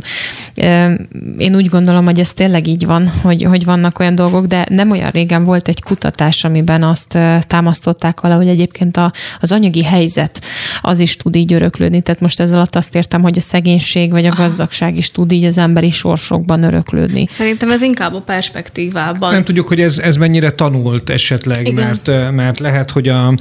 [1.37, 4.91] én úgy gondolom, hogy ez tényleg így van, hogy, hogy vannak olyan dolgok, de nem
[4.91, 9.83] olyan régen volt egy kutatás, amiben amiben azt támasztották alá, hogy egyébként a, az anyagi
[9.83, 10.45] helyzet
[10.81, 12.01] az is tud így öröklődni.
[12.01, 15.43] Tehát most ezzel alatt azt értem, hogy a szegénység vagy a gazdagság is tud így
[15.43, 17.25] az emberi sorsokban öröklődni.
[17.29, 19.31] Szerintem ez inkább a perspektívában.
[19.31, 21.73] Nem tudjuk, hogy ez, ez mennyire tanult esetleg, Igen.
[21.73, 23.33] mert, mert lehet, hogy a,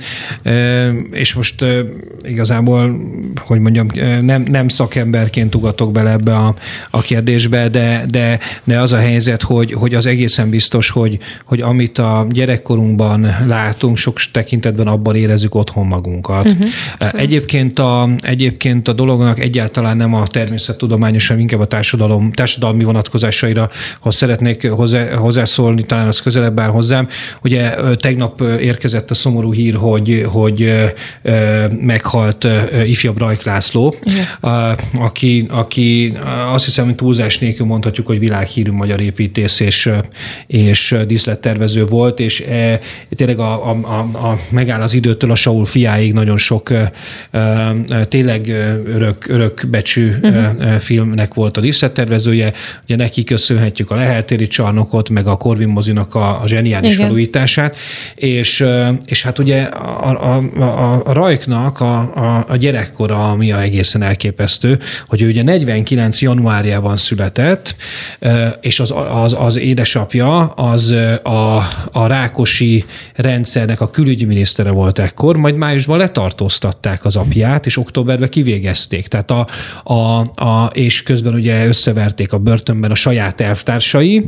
[1.10, 1.64] és most
[2.22, 3.00] igazából,
[3.44, 3.86] hogy mondjam,
[4.20, 6.54] nem, nem szakemberként ugatok bele ebbe a,
[6.90, 11.60] a kérdésbe, de, de, de az a helyzet, hogy, hogy az egészen biztos, hogy, hogy
[11.60, 16.46] amit a gyerekkorunkban látunk, sok tekintetben abban érezzük otthon magunkat.
[16.46, 16.68] Uh-huh.
[17.12, 23.70] Egyébként, a, egyébként a dolognak egyáltalán nem a természettudományos, hanem inkább a társadalom, társadalmi vonatkozásaira,
[24.00, 27.08] ha szeretnék hozzá, hozzászólni, talán az közelebb áll hozzám.
[27.42, 30.74] Ugye tegnap érkezett a szomorú hír, hogy, hogy
[31.80, 32.46] meghalt
[32.84, 33.94] ifjabb Rajk László,
[34.40, 34.76] uh-huh.
[35.04, 36.12] aki, aki
[36.52, 39.90] azt hiszem, hogy túlzás nélkül mondhatjuk, hogy világhírű magyar építész és,
[40.46, 42.80] és díszlettervező volt, és e,
[43.16, 46.72] tényleg a, a, a, a megáll az időtől a Saul fiáig nagyon sok
[48.08, 48.48] tényleg
[48.86, 50.76] örök, örökbecsű uh-huh.
[50.76, 52.52] filmnek volt a díszlettervezője.
[52.84, 57.06] Ugye neki köszönhetjük a Leheltéri csarnokot, meg a Corvin mozinak a, a zseniális Igen.
[57.06, 57.76] felújítását,
[58.14, 58.64] és,
[59.04, 64.02] és hát ugye a, a, a, a Rajknak a, a, a gyerekkora, ami a egészen
[64.02, 67.76] elképesztő, hogy ő ugye 49 januárjában született,
[68.60, 71.56] és az, az, az édesapja az a,
[71.92, 72.84] a Rákosi
[73.14, 79.06] rendszernek a külügyminisztere volt ekkor, majd májusban letartóztatták az apját, és októberben kivégezték.
[79.08, 79.46] Tehát a,
[79.84, 84.24] a, a, és közben ugye összeverték a börtönben a saját elvtársai,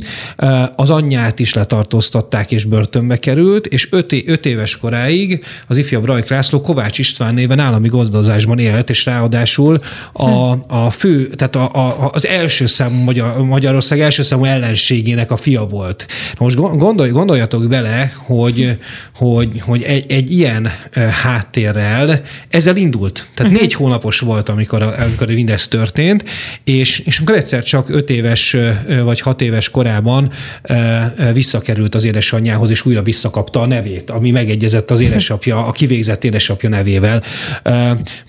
[0.76, 6.28] az anyját is letartóztatták, és börtönbe került, és öt, öt éves koráig az ifjabb Rajk
[6.28, 9.78] László Kovács István néven állami gondozásban élt, és ráadásul
[10.12, 15.36] a, a fő, tehát a, a, az első számú Magyar, Magyarország első számú ellenségének a
[15.36, 16.06] fia volt.
[16.38, 18.59] Most gondolj, gondoljatok bele, hogy,
[19.14, 20.68] hogy, hogy egy, egy ilyen
[21.22, 23.28] háttérrel ezzel indult.
[23.34, 23.60] Tehát uh-huh.
[23.60, 26.24] négy hónapos volt, amikor, amikor mindez történt,
[26.64, 28.56] és, és amikor egyszer csak öt éves
[29.04, 30.30] vagy hat éves korában
[31.32, 36.68] visszakerült az édesanyjához, és újra visszakapta a nevét, ami megegyezett az édesapja, a kivégzett édesapja
[36.68, 37.22] nevével.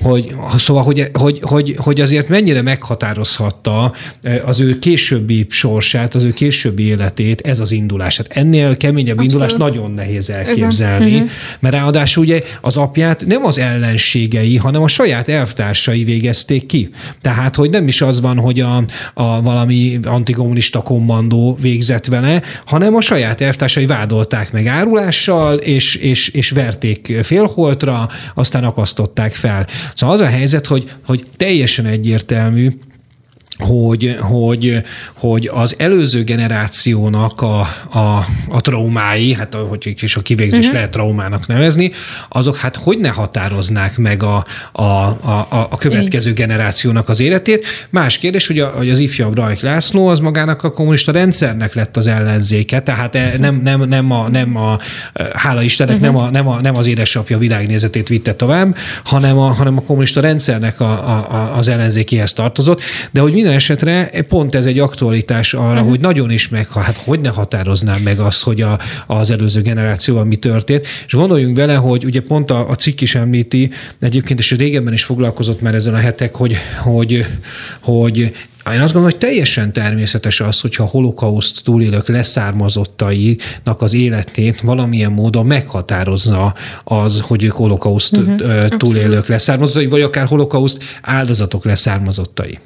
[0.02, 3.94] Hogy, szóval, hogy, hogy, hogy, hogy azért mennyire meghatározhatta
[4.46, 8.18] az ő későbbi sorsát, az ő későbbi életét ez az indulás.
[8.18, 9.32] Hát ennél keményebb Abszolút.
[9.32, 11.30] indulást nagyon nehéz elképzelni, uh-huh.
[11.60, 16.90] mert ráadásul ugye az apját nem az ellenségei, hanem a saját elvtársai végezték ki.
[17.22, 22.96] Tehát, hogy nem is az van, hogy a, a valami antikommunista kommandó végzett vele, hanem
[22.96, 29.68] a saját elvtársai vádolták meg árulással, és, és, és verték félholtra, aztán akasztották fel.
[29.96, 32.70] Szóval az a helyzet, hogy, hogy teljesen egyértelmű,
[33.58, 34.84] hogy, hogy,
[35.18, 37.60] hogy az előző generációnak a,
[37.92, 40.74] a, a traumái, hát hogy is a kivégzés uh-huh.
[40.74, 41.92] lehet traumának nevezni,
[42.30, 46.36] azok hát hogy ne határoznák meg a, a, a, a következő Így.
[46.36, 47.88] generációnak az életét.
[47.90, 51.98] Más kérdés, hogy, a, hogy az ifjabb Rajk László az magának a kommunista rendszernek lett
[51.98, 53.38] az ellenzéke, tehát uh-huh.
[53.38, 54.80] nem, nem, nem, a, nem a,
[55.34, 56.14] hála Istennek, uh-huh.
[56.14, 60.22] nem, a, nem, a, nem az édesapja világnézetét vitte tovább, hanem a, hanem a kommunista
[60.22, 65.72] rendszernek a, a, az ellenzékéhez tartozott, de hogy minden esetre pont ez egy aktualitás arra,
[65.72, 65.90] uh-huh.
[65.90, 70.24] hogy nagyon is meg, hát hogy ne határoznám meg azt, hogy a, az előző generációval
[70.24, 70.88] mi történt.
[71.06, 75.04] És gondoljunk bele, hogy ugye pont a, a cikk is említi, egyébként és régebben is
[75.04, 77.26] foglalkozott már ezen a hetek, hogy, hogy,
[77.80, 78.32] hogy
[78.66, 85.12] én azt gondolom, hogy teljesen természetes az, hogyha a holokauszt túlélők leszármazottainak az életét valamilyen
[85.12, 88.68] módon meghatározza az, hogy ők holokauszt uh-huh.
[88.68, 92.60] túlélők leszármazottai, vagy akár holokauszt áldozatok leszármazottai.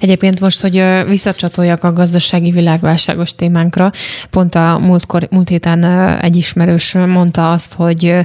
[0.00, 3.90] Egyébként most, hogy visszacsatoljak a gazdasági világválságos témánkra,
[4.30, 5.84] pont a múltkor, múlt héten
[6.20, 8.16] egy ismerős mondta azt, hogy,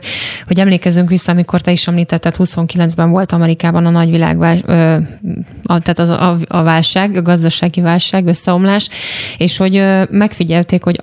[0.47, 4.65] hogy emlékezünk vissza, amikor te is említetted, 29-ben volt Amerikában a nagy világválság,
[5.63, 8.89] tehát az a, a válság, a gazdasági válság, összeomlás,
[9.37, 10.99] és hogy megfigyelték, hogy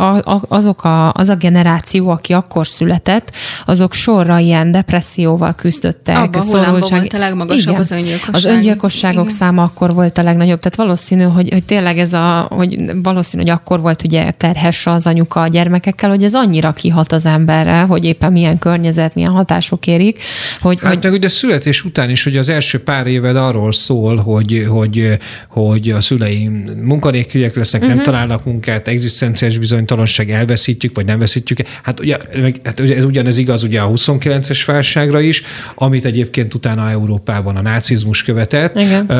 [0.48, 3.32] azok a, az a generáció, aki akkor született,
[3.66, 6.18] azok sorra ilyen depresszióval küzdöttek.
[6.18, 6.98] Abba szorultság.
[6.98, 7.80] volt a legmagasabb Igen.
[7.80, 8.34] az öngyilkosság.
[8.34, 9.36] Az öngyilkosságok Igen.
[9.36, 10.58] száma akkor volt a legnagyobb.
[10.58, 15.06] Tehát valószínű, hogy, hogy tényleg ez a, hogy valószínű, hogy akkor volt ugye terhes az
[15.06, 19.86] anyuka a gyermekekkel, hogy ez annyira kihat az emberre, hogy éppen milyen környezet, milyen hatások
[19.86, 20.22] érik.
[20.60, 21.02] Hogy, hát hogy...
[21.02, 25.18] meg ugye a születés után is, hogy az első pár éved arról szól, hogy, hogy,
[25.48, 27.96] hogy a szüleim munkanélküliek lesznek, uh-huh.
[27.96, 28.12] nem mhm.
[28.12, 31.58] találnak munkát, egzisztenciális bizonytalanság, elveszítjük, vagy nem veszítjük.
[31.82, 32.16] Hát ugye,
[32.64, 35.42] hát ugye ez ugyanez igaz ugye a 29-es válságra is,
[35.74, 39.10] amit egyébként utána Európában a nácizmus követett, igen.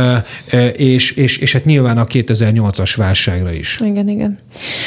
[0.77, 3.79] És, és, és hát nyilván a 2008-as válságra is.
[3.85, 4.39] Igen, igen.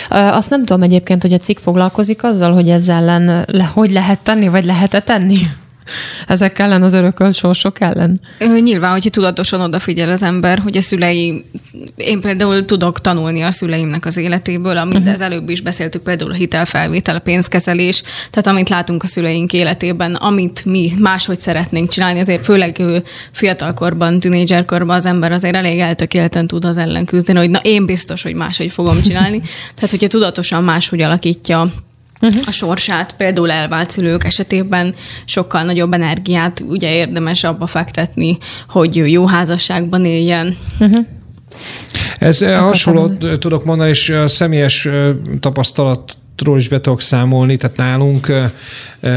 [0.09, 4.19] Azt nem tudom egyébként, hogy a cikk foglalkozik azzal, hogy ezzel ellen le, hogy lehet
[4.19, 5.39] tenni, vagy lehet-e tenni?
[6.27, 8.19] Ezek ellen, az örökölt sorsok ellen?
[8.59, 11.45] Nyilván, hogyha tudatosan odafigyel az ember, hogy a szülei,
[11.95, 15.13] én például tudok tanulni a szüleimnek az életéből, amit uh-huh.
[15.13, 20.15] az előbb is beszéltük, például a hitelfelvétel, a pénzkezelés, tehát amit látunk a szüleink életében,
[20.15, 22.81] amit mi máshogy szeretnénk csinálni, azért főleg
[23.31, 28.23] fiatalkorban, tinédzserkorban az ember azért elég eltökélten tud az ellen küzdeni, hogy na én biztos,
[28.23, 29.41] hogy máshogy fogom csinálni.
[29.75, 31.71] tehát, hogyha tudatosan máshogy alakítja
[32.21, 32.41] uh-huh.
[32.45, 38.37] a sorsát, például elvált szülők esetében sokkal nagyobb energiát ugye érdemes abba fektetni,
[38.69, 40.57] hogy jó házasságban éljen.
[40.79, 41.05] Uh-huh.
[42.19, 44.87] Ez hasonlót tudok mondani, és személyes
[46.35, 48.31] tapasztalatról is be tudok számolni, tehát nálunk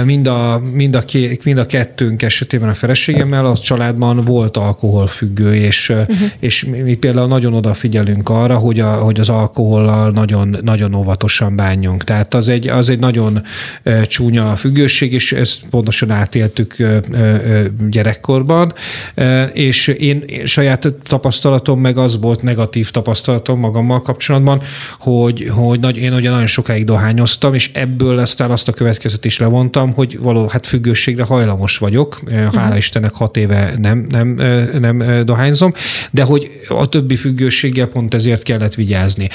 [0.05, 5.55] mind a, mind a, ké, mind a kettőnk esetében a feleségemmel a családban volt alkoholfüggő,
[5.55, 6.17] és, uh-huh.
[6.39, 12.05] és mi például nagyon odafigyelünk arra, hogy, a, hogy az alkohollal nagyon, nagyon óvatosan bánjunk.
[12.05, 13.43] Tehát az egy, az egy nagyon
[14.07, 16.77] csúnya függőség, és ezt pontosan átéltük
[17.91, 18.73] gyerekkorban,
[19.53, 24.63] és én saját tapasztalatom meg az volt negatív tapasztalatom magammal kapcsolatban,
[24.99, 29.39] hogy, hogy nagy, én ugye nagyon sokáig dohányoztam, és ebből aztán azt a következet is
[29.39, 32.77] levontam, hogy való, hát függőségre hajlamos vagyok, hála uh-huh.
[32.77, 34.29] Istennek hat éve nem, nem,
[34.81, 35.73] nem dohányzom,
[36.11, 39.29] de hogy a többi függőséggel pont ezért kellett vigyázni.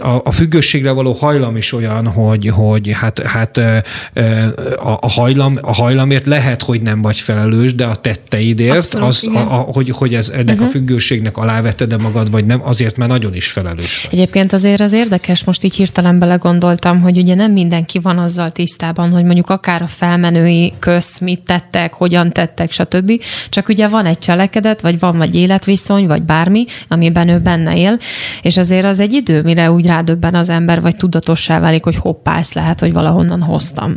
[0.00, 5.74] A, a függőségre való hajlam is olyan, hogy, hogy hát, hát a, a, hajlam, a
[5.74, 10.14] hajlamért lehet, hogy nem vagy felelős, de a tetteidért, Abszolút, az, a, a, hogy, hogy
[10.14, 10.66] ez ennek uh-huh.
[10.66, 14.18] a függőségnek aláveted magad, vagy nem, azért, mert nagyon is felelős vagy.
[14.18, 19.10] Egyébként azért az érdekes, most így hirtelen belegondoltam, hogy ugye nem mindenki van azzal tisztában,
[19.10, 23.22] hogy mondjuk akár a felmenői közt mit tettek, hogyan tettek, stb.
[23.48, 27.98] Csak ugye van egy cselekedet, vagy van vagy életviszony, vagy bármi, amiben ő benne él,
[28.42, 32.38] és azért az egy idő, mire úgy rádöbben az ember, vagy tudatossá válik, hogy hoppá,
[32.38, 33.94] ezt lehet, hogy valahonnan hoztam.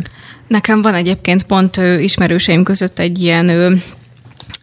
[0.48, 3.82] Nekem van egyébként pont ismerőseim között egy ilyen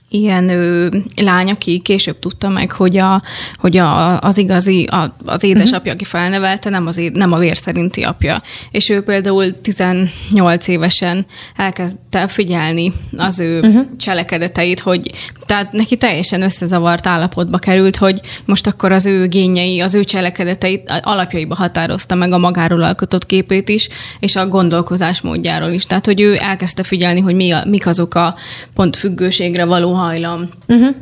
[0.08, 3.22] ilyen ö, lány, aki később tudta meg, hogy, a,
[3.56, 5.92] hogy a, az igazi, a, az édesapja, uh-huh.
[5.92, 8.42] aki felnevelte, nem, az, nem a vér szerinti apja.
[8.70, 13.86] És ő például 18 évesen elkezdte figyelni az ő uh-huh.
[13.96, 15.10] cselekedeteit, hogy
[15.46, 20.92] tehát neki teljesen összezavart állapotba került, hogy most akkor az ő gényei, az ő cselekedeteit
[21.02, 23.88] alapjaiba határozta meg a magáról alkotott képét is,
[24.20, 25.86] és a gondolkozás módjáról is.
[25.86, 28.34] Tehát, hogy ő elkezdte figyelni, hogy mi a, mik azok a
[28.74, 30.48] pont függőségre való hajlam.
[30.68, 30.94] Uh-huh.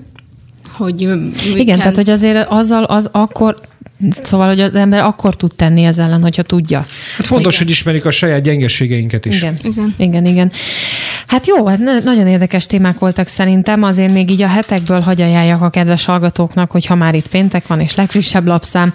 [0.72, 1.76] Hogy Igen, kell...
[1.76, 3.54] tehát hogy azért azzal az akkor
[4.22, 6.78] Szóval, hogy az ember akkor tud tenni ez ellen, hogyha tudja.
[7.16, 7.66] Hát fontos, igen.
[7.66, 9.36] hogy ismerik a saját gyengeségeinket is.
[9.36, 10.26] Igen, igen, igen.
[10.26, 10.50] igen.
[11.26, 15.62] Hát jó, hát nagyon érdekes témák voltak szerintem, azért még így a hetekből hagy ajánljak
[15.62, 18.92] a kedves hallgatóknak, hogy ha már itt péntek van, és legfrissebb lapszám.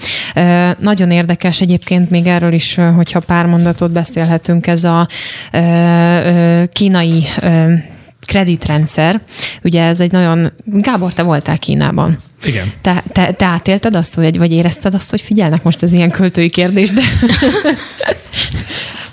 [0.79, 5.07] Nagyon érdekes egyébként még erről is, hogyha pár mondatot beszélhetünk, ez a
[6.71, 7.23] kínai
[8.25, 9.21] kreditrendszer.
[9.63, 10.51] Ugye ez egy nagyon...
[10.65, 12.17] Gábor, te voltál Kínában.
[12.43, 12.73] Igen.
[12.81, 16.49] Te, te, te átélted azt, hogy, vagy érezted azt, hogy figyelnek most az ilyen költői
[16.49, 17.01] kérdés, de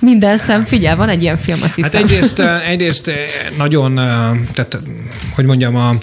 [0.00, 2.02] minden szem figyel, van egy ilyen film, azt hiszem.
[2.02, 3.10] Hát egyrészt, egyrészt
[3.56, 3.94] nagyon,
[4.52, 4.78] tehát
[5.34, 5.94] hogy mondjam, a,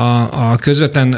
[0.00, 1.16] a, a közvetlen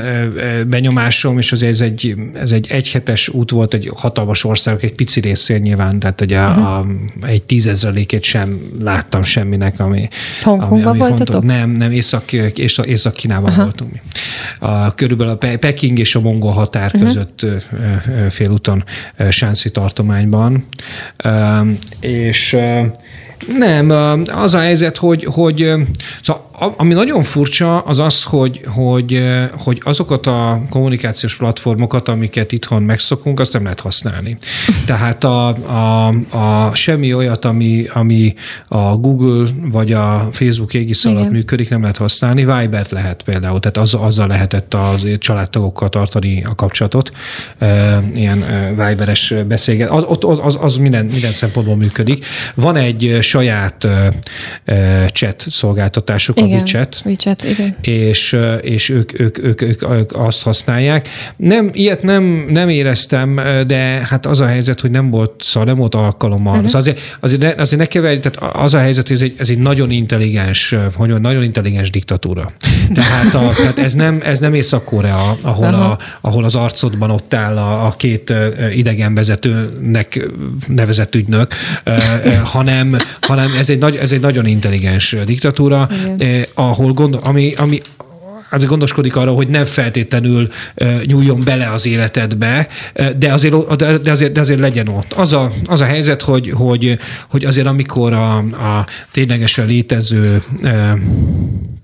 [0.66, 5.20] benyomásom, és azért ez egy, ez egy egyhetes út volt, egy hatalmas ország, egy pici
[5.20, 6.66] részén nyilván, tehát ugye uh-huh.
[6.66, 6.86] a,
[7.22, 10.08] egy tízezrelékét sem láttam semminek, ami...
[10.42, 11.44] Hongkongban voltatok?
[11.44, 13.64] Nem, nem, Észak, Észak, Észak-Kínában uh-huh.
[13.64, 14.00] voltunk mi.
[14.58, 17.02] A, körülbelül a Peking és a mongol határ uh-huh.
[17.02, 17.46] között
[18.30, 18.84] félúton
[19.30, 20.64] Sánsi tartományban.
[22.00, 22.18] És
[23.58, 23.90] Nem,
[24.34, 25.72] az a helyzet, hogy, hogy
[26.22, 29.22] szóval ami nagyon furcsa, az az, hogy, hogy,
[29.58, 34.36] hogy azokat a kommunikációs platformokat, amiket itthon megszokunk, azt nem lehet használni.
[34.86, 38.34] Tehát a, a, a semmi olyat, ami, ami
[38.68, 42.44] a Google vagy a Facebook égisz alatt működik, nem lehet használni.
[42.44, 47.10] Vibert lehet például, tehát az, azzal lehetett az családtagokkal tartani a kapcsolatot.
[48.14, 49.90] Ilyen Viberes beszélget.
[49.90, 52.26] Az, az, az, az minden, minden szempontból működik.
[52.54, 53.86] Van egy saját
[55.12, 57.02] chat szolgáltatásuk, igen, a WeChat.
[57.04, 57.74] WeChat, igen.
[57.80, 61.08] És, és ők, ők, ők, ők, ők, azt használják.
[61.36, 63.76] Nem, ilyet nem, nem éreztem, de
[64.08, 66.54] hát az a helyzet, hogy nem volt, szóval nem volt alkalommal.
[66.54, 66.66] Uh-huh.
[66.66, 69.48] Szóval azért, azért, ne, azért ne keverj, tehát az a helyzet, hogy ez egy, ez
[69.50, 72.50] egy nagyon intelligens, hogy nagyon intelligens diktatúra.
[72.94, 77.56] Tehát, a, tehát ez nem, ez nem Észak-Korea, ahol, a, ahol az arcodban ott áll
[77.56, 78.32] a, a két
[78.74, 80.28] idegenvezetőnek
[80.66, 81.54] nevezett ügynök,
[82.44, 86.39] hanem, hanem ez egy, nagy, ez egy nagyon intelligens diktatúra, Igen.
[86.54, 87.80] Ahol gond, ami, ami
[88.50, 90.48] azért gondoskodik arra, hogy nem feltétlenül
[91.04, 92.68] nyúljon bele az életedbe,
[93.16, 95.12] de azért, de azért, de azért legyen ott.
[95.12, 96.98] Az a, az a helyzet, hogy, hogy,
[97.30, 100.42] hogy azért amikor a, a ténylegesen létező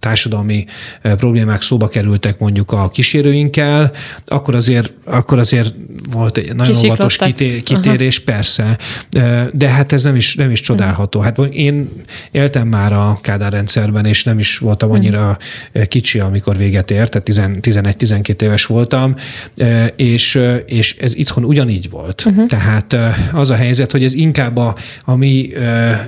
[0.07, 0.65] társadalmi
[1.03, 3.93] problémák szóba kerültek mondjuk a kísérőinkkel,
[4.27, 5.75] akkor azért, akkor azért
[6.11, 7.17] volt egy nagyon óvatos
[7.63, 8.37] kitérés, Aha.
[8.37, 8.79] persze,
[9.53, 11.21] de hát ez nem is, nem is csodálható.
[11.21, 11.91] Hát én
[12.31, 15.39] éltem már a Kádár rendszerben, és nem is voltam annyira
[15.89, 17.57] kicsi, amikor véget ért, tehát
[17.97, 19.15] 11-12 éves voltam,
[19.97, 22.23] és, és ez itthon ugyanígy volt.
[22.27, 22.47] Uh-huh.
[22.47, 22.97] Tehát
[23.33, 25.51] az a helyzet, hogy ez inkább a, a mi,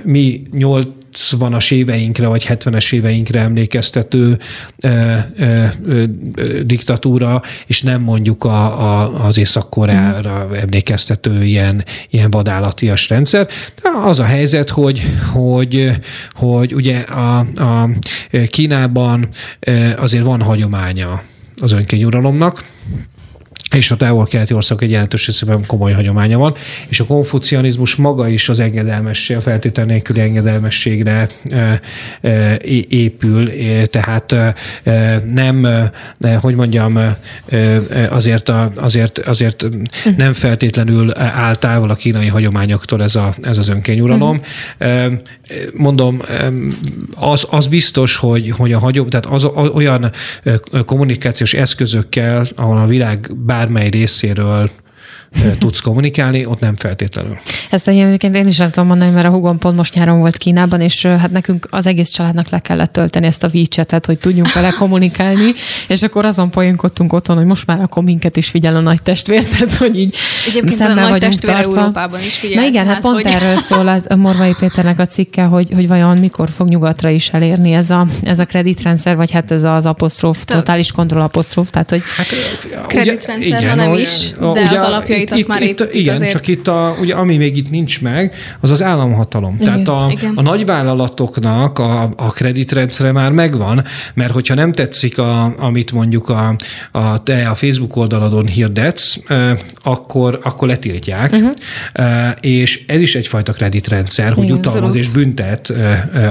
[0.03, 0.85] mi 8
[1.19, 4.39] 80-as éveinkre vagy 70-es éveinkre emlékeztető
[4.79, 6.03] ö, ö, ö,
[6.63, 13.47] diktatúra, és nem mondjuk a, a, az Észak-Koreára emlékeztető ilyen, ilyen vadállatias rendszer.
[13.81, 15.01] De az a helyzet, hogy,
[15.31, 15.91] hogy,
[16.31, 17.89] hogy ugye a, a
[18.47, 19.29] Kínában
[19.97, 21.21] azért van hagyománya
[21.61, 22.63] az önkényuralomnak,
[23.75, 26.55] és a távol-keleti országok egy jelentős részében komoly hagyománya van,
[26.87, 31.81] és a konfucianizmus maga is az engedelmesség, a feltétel nélküli engedelmességre e,
[32.21, 32.57] e,
[32.87, 33.51] épül,
[33.85, 34.53] tehát e,
[35.33, 35.67] nem,
[36.41, 36.99] hogy mondjam,
[38.09, 39.65] azért, a, azért, azért
[40.17, 44.41] nem feltétlenül áll távol a kínai hagyományoktól ez, a, ez az önkényuralom.
[44.79, 45.13] Uh-huh.
[45.73, 46.21] Mondom,
[47.15, 50.11] az, az biztos, hogy, hogy a hagyom, tehát az, az olyan
[50.85, 54.69] kommunikációs eszközökkel, ahol a világ bár bármely részéről
[55.59, 57.37] tudsz kommunikálni, ott nem feltétlenül.
[57.69, 60.81] Ezt egyébként én is el tudom mondani, mert a hugom pont most nyáron volt Kínában,
[60.81, 64.69] és hát nekünk az egész családnak le kellett tölteni ezt a WeChat-et, hogy tudjunk vele
[64.69, 65.53] kommunikálni,
[65.87, 69.45] és akkor azon poénkodtunk otthon, hogy most már akkor minket is figyel a nagy testvér,
[69.57, 70.15] tehát hogy így
[70.47, 71.79] Egyébként a nagy vagyunk tartva.
[71.79, 72.61] Európában is figyel.
[72.61, 73.31] Na igen, hát pont hogy...
[73.31, 77.73] erről szól a Morvai Péternek a cikke, hogy, hogy vajon mikor fog nyugatra is elérni
[77.73, 82.01] ez a, ez a kreditrendszer, vagy hát ez az apostrof, totális kontroll apostrof, tehát hogy...
[82.17, 82.27] Hát,
[82.87, 86.31] kreditrendszer, igen, nem is, de ugye, az alapja itt, itt, már itt, Igen, azért.
[86.31, 89.57] csak itt, a, ugye, ami még itt nincs meg, az az államhatalom.
[89.59, 90.33] Igen, Tehát a, igen.
[90.35, 96.55] a nagyvállalatoknak a, a kreditrendszere már megvan, mert hogyha nem tetszik, a, amit mondjuk a,
[96.91, 99.17] a, te a Facebook oldaladon hirdetsz,
[99.83, 101.51] akkor, akkor letiltják, uh-huh.
[102.39, 105.73] és ez is egyfajta kreditrendszer, hogy utalmaz és büntet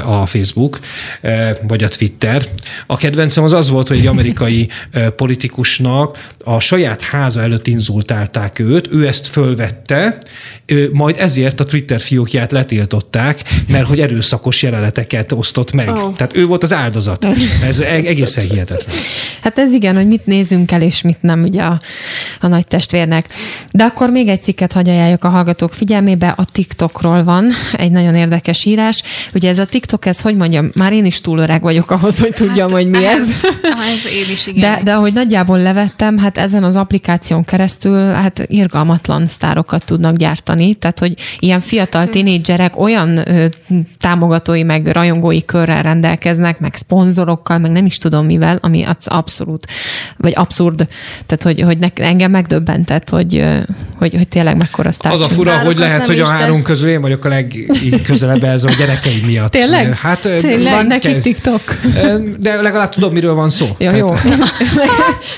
[0.05, 0.81] a Facebook,
[1.67, 2.43] vagy a Twitter.
[2.87, 4.69] A kedvencem az az volt, hogy egy amerikai
[5.17, 10.19] politikusnak a saját háza előtt inzultálták őt, ő ezt fölvette,
[10.93, 15.89] majd ezért a Twitter fiókját letiltották, mert hogy erőszakos jeleneteket osztott meg.
[15.89, 16.13] Oh.
[16.13, 17.27] Tehát ő volt az áldozat.
[17.65, 18.95] Ez e- egészen hihetetlen.
[19.43, 21.81] Hát ez igen, hogy mit nézünk el, és mit nem ugye a,
[22.41, 23.29] a nagy testvérnek.
[23.71, 28.15] De akkor még egy cikket hagy ajánljak a hallgatók figyelmébe, a TikTokról van egy nagyon
[28.15, 29.03] érdekes írás.
[29.35, 32.33] Ugye ez a TikTok, ez hogy mondjam, már én is túl öreg vagyok ahhoz, hogy
[32.33, 33.23] tudjam, hát, hogy mi ez.
[33.95, 34.61] ez én is, igen.
[34.61, 40.58] De, de ahogy nagyjából levettem, hát ezen az applikáción keresztül hát irgalmatlan sztárokat tudnak gyártani,
[40.79, 42.11] tehát hogy ilyen fiatal hm.
[42.11, 43.47] tinédzserek olyan ö,
[43.99, 49.67] támogatói meg rajongói körrel rendelkeznek, meg szponzorokkal, meg nem is tudom mivel, ami abszolút,
[50.17, 50.87] vagy abszurd,
[51.27, 53.45] tehát hogy, hogy ne, engem megdöbbentett, hogy,
[53.99, 55.13] hogy, hogy tényleg mekkora sztár.
[55.13, 58.71] Az a fura, hogy lehet, hogy a három közül én vagyok a legközelebb ez a
[58.79, 59.51] gyerekeim miatt.
[59.51, 59.95] Tényleg?
[59.95, 60.73] Hát, tényleg?
[60.73, 61.63] Van nekik TikTok?
[62.39, 63.67] De legalább tudom, miről van szó.
[63.79, 64.09] Jó, jó.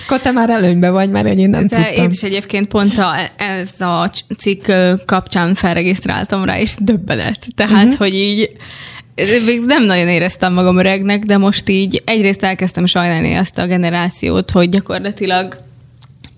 [0.05, 2.05] Akkor te már előnybe vagy, mert én nem De tudtam.
[2.05, 4.66] Én is egyébként pont a, ez a cikk
[5.11, 7.47] kapcsán felregisztráltam rá, és döbbenet.
[7.55, 7.99] Tehát, uh-huh.
[7.99, 8.51] hogy így
[9.45, 14.51] még nem nagyon éreztem magam öregnek, de most így egyrészt elkezdtem sajnálni ezt a generációt,
[14.51, 15.57] hogy gyakorlatilag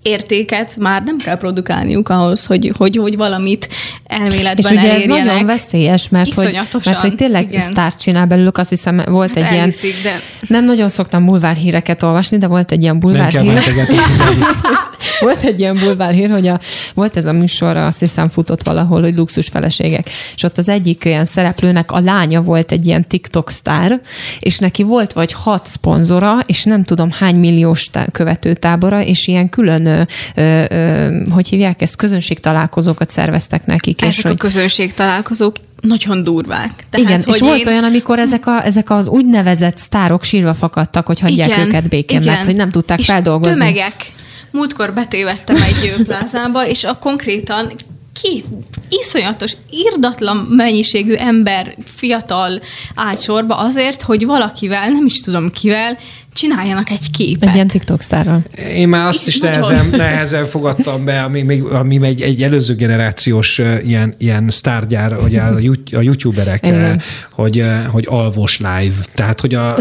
[0.01, 3.69] értéket már nem kell produkálniuk ahhoz, hogy, hogy, hogy valamit
[4.05, 5.25] elméletben És ugye ez elérjenek.
[5.25, 7.59] nagyon veszélyes, mert hogy, mert hogy tényleg igen.
[7.59, 10.19] sztárt csinál belőlük, azt hiszem volt hát egy ilyen, de...
[10.47, 13.59] nem nagyon szoktam bulvár híreket olvasni, de volt egy ilyen bulvár hír.
[15.23, 16.59] volt egy ilyen bulvár hír, hogy a,
[16.93, 21.05] volt ez a műsor, azt hiszem futott valahol, hogy luxus feleségek, és ott az egyik
[21.05, 24.01] ilyen szereplőnek a lánya volt egy ilyen TikTok sztár,
[24.39, 29.85] és neki volt vagy hat szponzora, és nem tudom hány milliós követőtábora, és ilyen külön,
[29.85, 30.01] ö,
[30.69, 34.01] ö, hogy hívják ezt, közönségtalálkozókat szerveztek nekik.
[34.01, 34.37] Ezek és a hogy...
[34.37, 36.71] közönségtalálkozók nagyon durvák.
[36.89, 37.67] Tehát, igen, és volt én...
[37.67, 42.21] olyan, amikor ezek, a, ezek az úgynevezett sztárok sírva fakadtak, hogy hagyják igen, őket békén,
[42.21, 42.33] igen.
[42.33, 43.57] mert hogy nem tudták és feldolgozni.
[43.57, 44.11] tömegek.
[44.53, 47.71] Múltkor betévettem egy plázába, és a konkrétan
[48.21, 48.45] két
[48.89, 52.61] iszonyatos, irdatlan mennyiségű ember, fiatal
[52.95, 55.97] állt sorba azért, hogy valakivel, nem is tudom kivel,
[56.33, 57.49] csináljanak egy képet.
[57.49, 58.43] Egy ilyen TikTok sztárral.
[58.75, 63.61] Én már azt is nehezen, nehezen fogadtam be, ami, még, ami egy, egy előző generációs
[63.83, 65.55] ilyen, ilyen sztárgyár, hogy a,
[65.91, 67.01] a youtuberek, Igen.
[67.31, 68.95] hogy, hogy alvos live.
[69.13, 69.75] Tehát, hogy a, a,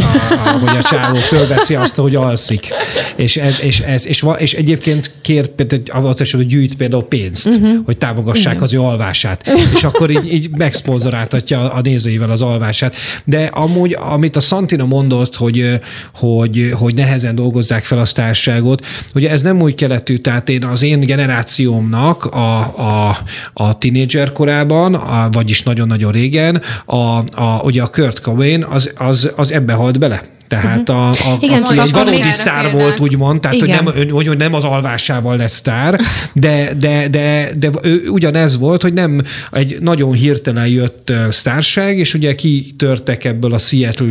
[0.45, 2.69] a, hogy a csávó fölveszi azt, hogy alszik.
[3.17, 7.85] És, ez, és, ez, és, és egyébként kér, például, hogy gyűjt például pénzt, uh-huh.
[7.85, 8.63] hogy támogassák Igen.
[8.63, 9.49] az ő alvását.
[9.77, 12.95] És akkor így, így megszponzoráltatja a nézőivel az alvását.
[13.25, 15.81] De amúgy, amit a Santina mondott, hogy,
[16.15, 18.87] hogy hogy, hogy nehezen dolgozzák fel a társágot.
[19.15, 23.17] Ugye ez nem új keletű, tehát én az én generációmnak a, a,
[23.53, 29.31] a tinédzser korában, a, vagyis nagyon-nagyon régen, a, a, ugye a Kurt Cobain az, az,
[29.37, 30.23] az ebbe halt bele.
[30.61, 34.55] Tehát a, a, Igen, a, egy valódi sztár volt, úgymond, tehát hogy nem, hogy nem
[34.55, 36.01] az alvásával lett sztár,
[36.33, 39.23] de, de, de, de ő ugyanez volt, hogy nem
[39.53, 44.11] egy nagyon hirtelen jött sztárság, és ugye kitörtek ebből a seattle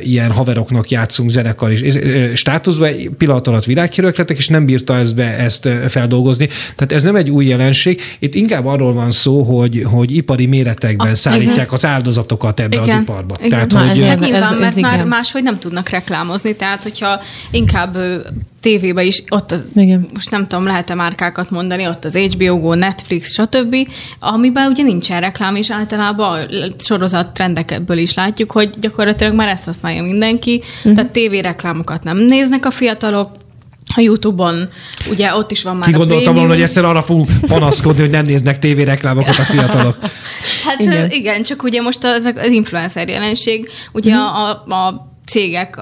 [0.00, 1.80] ilyen haveroknak játszunk zenekar is
[2.34, 6.48] státuszba, egy pillanat alatt világhírők lettek, és nem bírta ezt, be, ezt feldolgozni.
[6.76, 11.10] Tehát ez nem egy új jelenség, itt inkább arról van szó, hogy, hogy ipari méretekben
[11.12, 11.68] a, szállítják igen.
[11.70, 12.96] az áldozatokat ebbe igen.
[12.96, 13.34] az iparba.
[13.38, 13.50] Igen.
[13.50, 17.98] Tehát, Na, hogy, ez, ez, ez, ez, ez, máshogy nem tudnak reklámozni, tehát hogyha inkább
[18.60, 20.08] tévébe is, ott az, Igen.
[20.14, 23.76] most nem tudom, lehet-e márkákat mondani, ott az HBO Go, Netflix, stb.,
[24.18, 29.64] amiben ugye nincsen reklám, és általában a sorozat trendekből is látjuk, hogy gyakorlatilag már ezt
[29.64, 30.94] használja mindenki, uh-huh.
[30.94, 33.30] tehát tévéreklámokat nem néznek a fiatalok,
[33.94, 34.68] a YouTube-on,
[35.10, 38.24] ugye ott is van már Ki gondoltam volna, hogy egyszer arra fogunk panaszkodni, hogy nem
[38.24, 39.98] néznek tévéreklámokat a fiatalok.
[40.64, 44.18] Hát igen, igen csak ugye most az, az influencer jelenség, ugye mm.
[44.18, 45.78] a, a cégek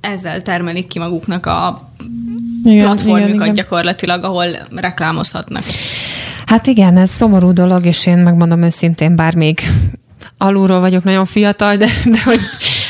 [0.00, 1.88] ezzel termelik ki maguknak a
[2.64, 3.54] igen, platformjukat igen, igen.
[3.54, 5.62] gyakorlatilag, ahol reklámozhatnak.
[6.46, 9.60] Hát igen, ez szomorú dolog, és én megmondom őszintén, bár még
[10.38, 12.40] alulról vagyok nagyon fiatal, de, de hogy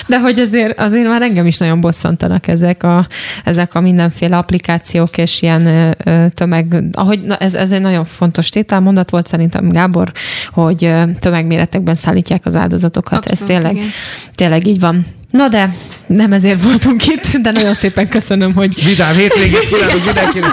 [0.07, 3.07] de hogy azért, azért már engem is nagyon bosszantanak ezek a,
[3.45, 5.97] ezek a mindenféle applikációk és ilyen
[6.35, 10.13] tömeg, ahogy na ez, ez egy nagyon fontos tételmondat volt szerintem Gábor,
[10.51, 13.27] hogy tömegméretekben szállítják az áldozatokat.
[13.27, 13.89] Abszolút, ez tényleg, igen.
[14.35, 15.07] tényleg így van.
[15.33, 15.75] Na de
[16.07, 18.85] nem ezért voltunk itt, de nagyon szépen köszönöm, hogy...
[18.85, 20.51] Vidám hétvégét kívánunk mindenkinek!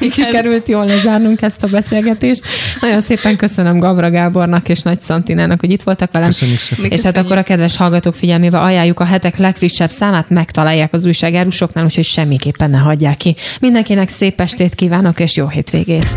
[0.00, 2.42] Így sikerült jól lezárnunk ezt a beszélgetést.
[2.80, 6.28] Nagyon szépen köszönöm Gabra Gábornak és Nagy Szantinának, hogy itt voltak velem.
[6.28, 6.90] Köszönjük szépen.
[6.90, 11.84] És hát akkor a kedves hallgatók figyelmével ajánljuk a hetek legfrissebb számát, megtalálják az újságárusoknál,
[11.84, 13.34] úgyhogy semmiképpen ne hagyják ki.
[13.60, 16.16] Mindenkinek szép estét kívánok, és jó hétvégét!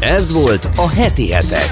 [0.00, 1.70] Ez volt a heti hetek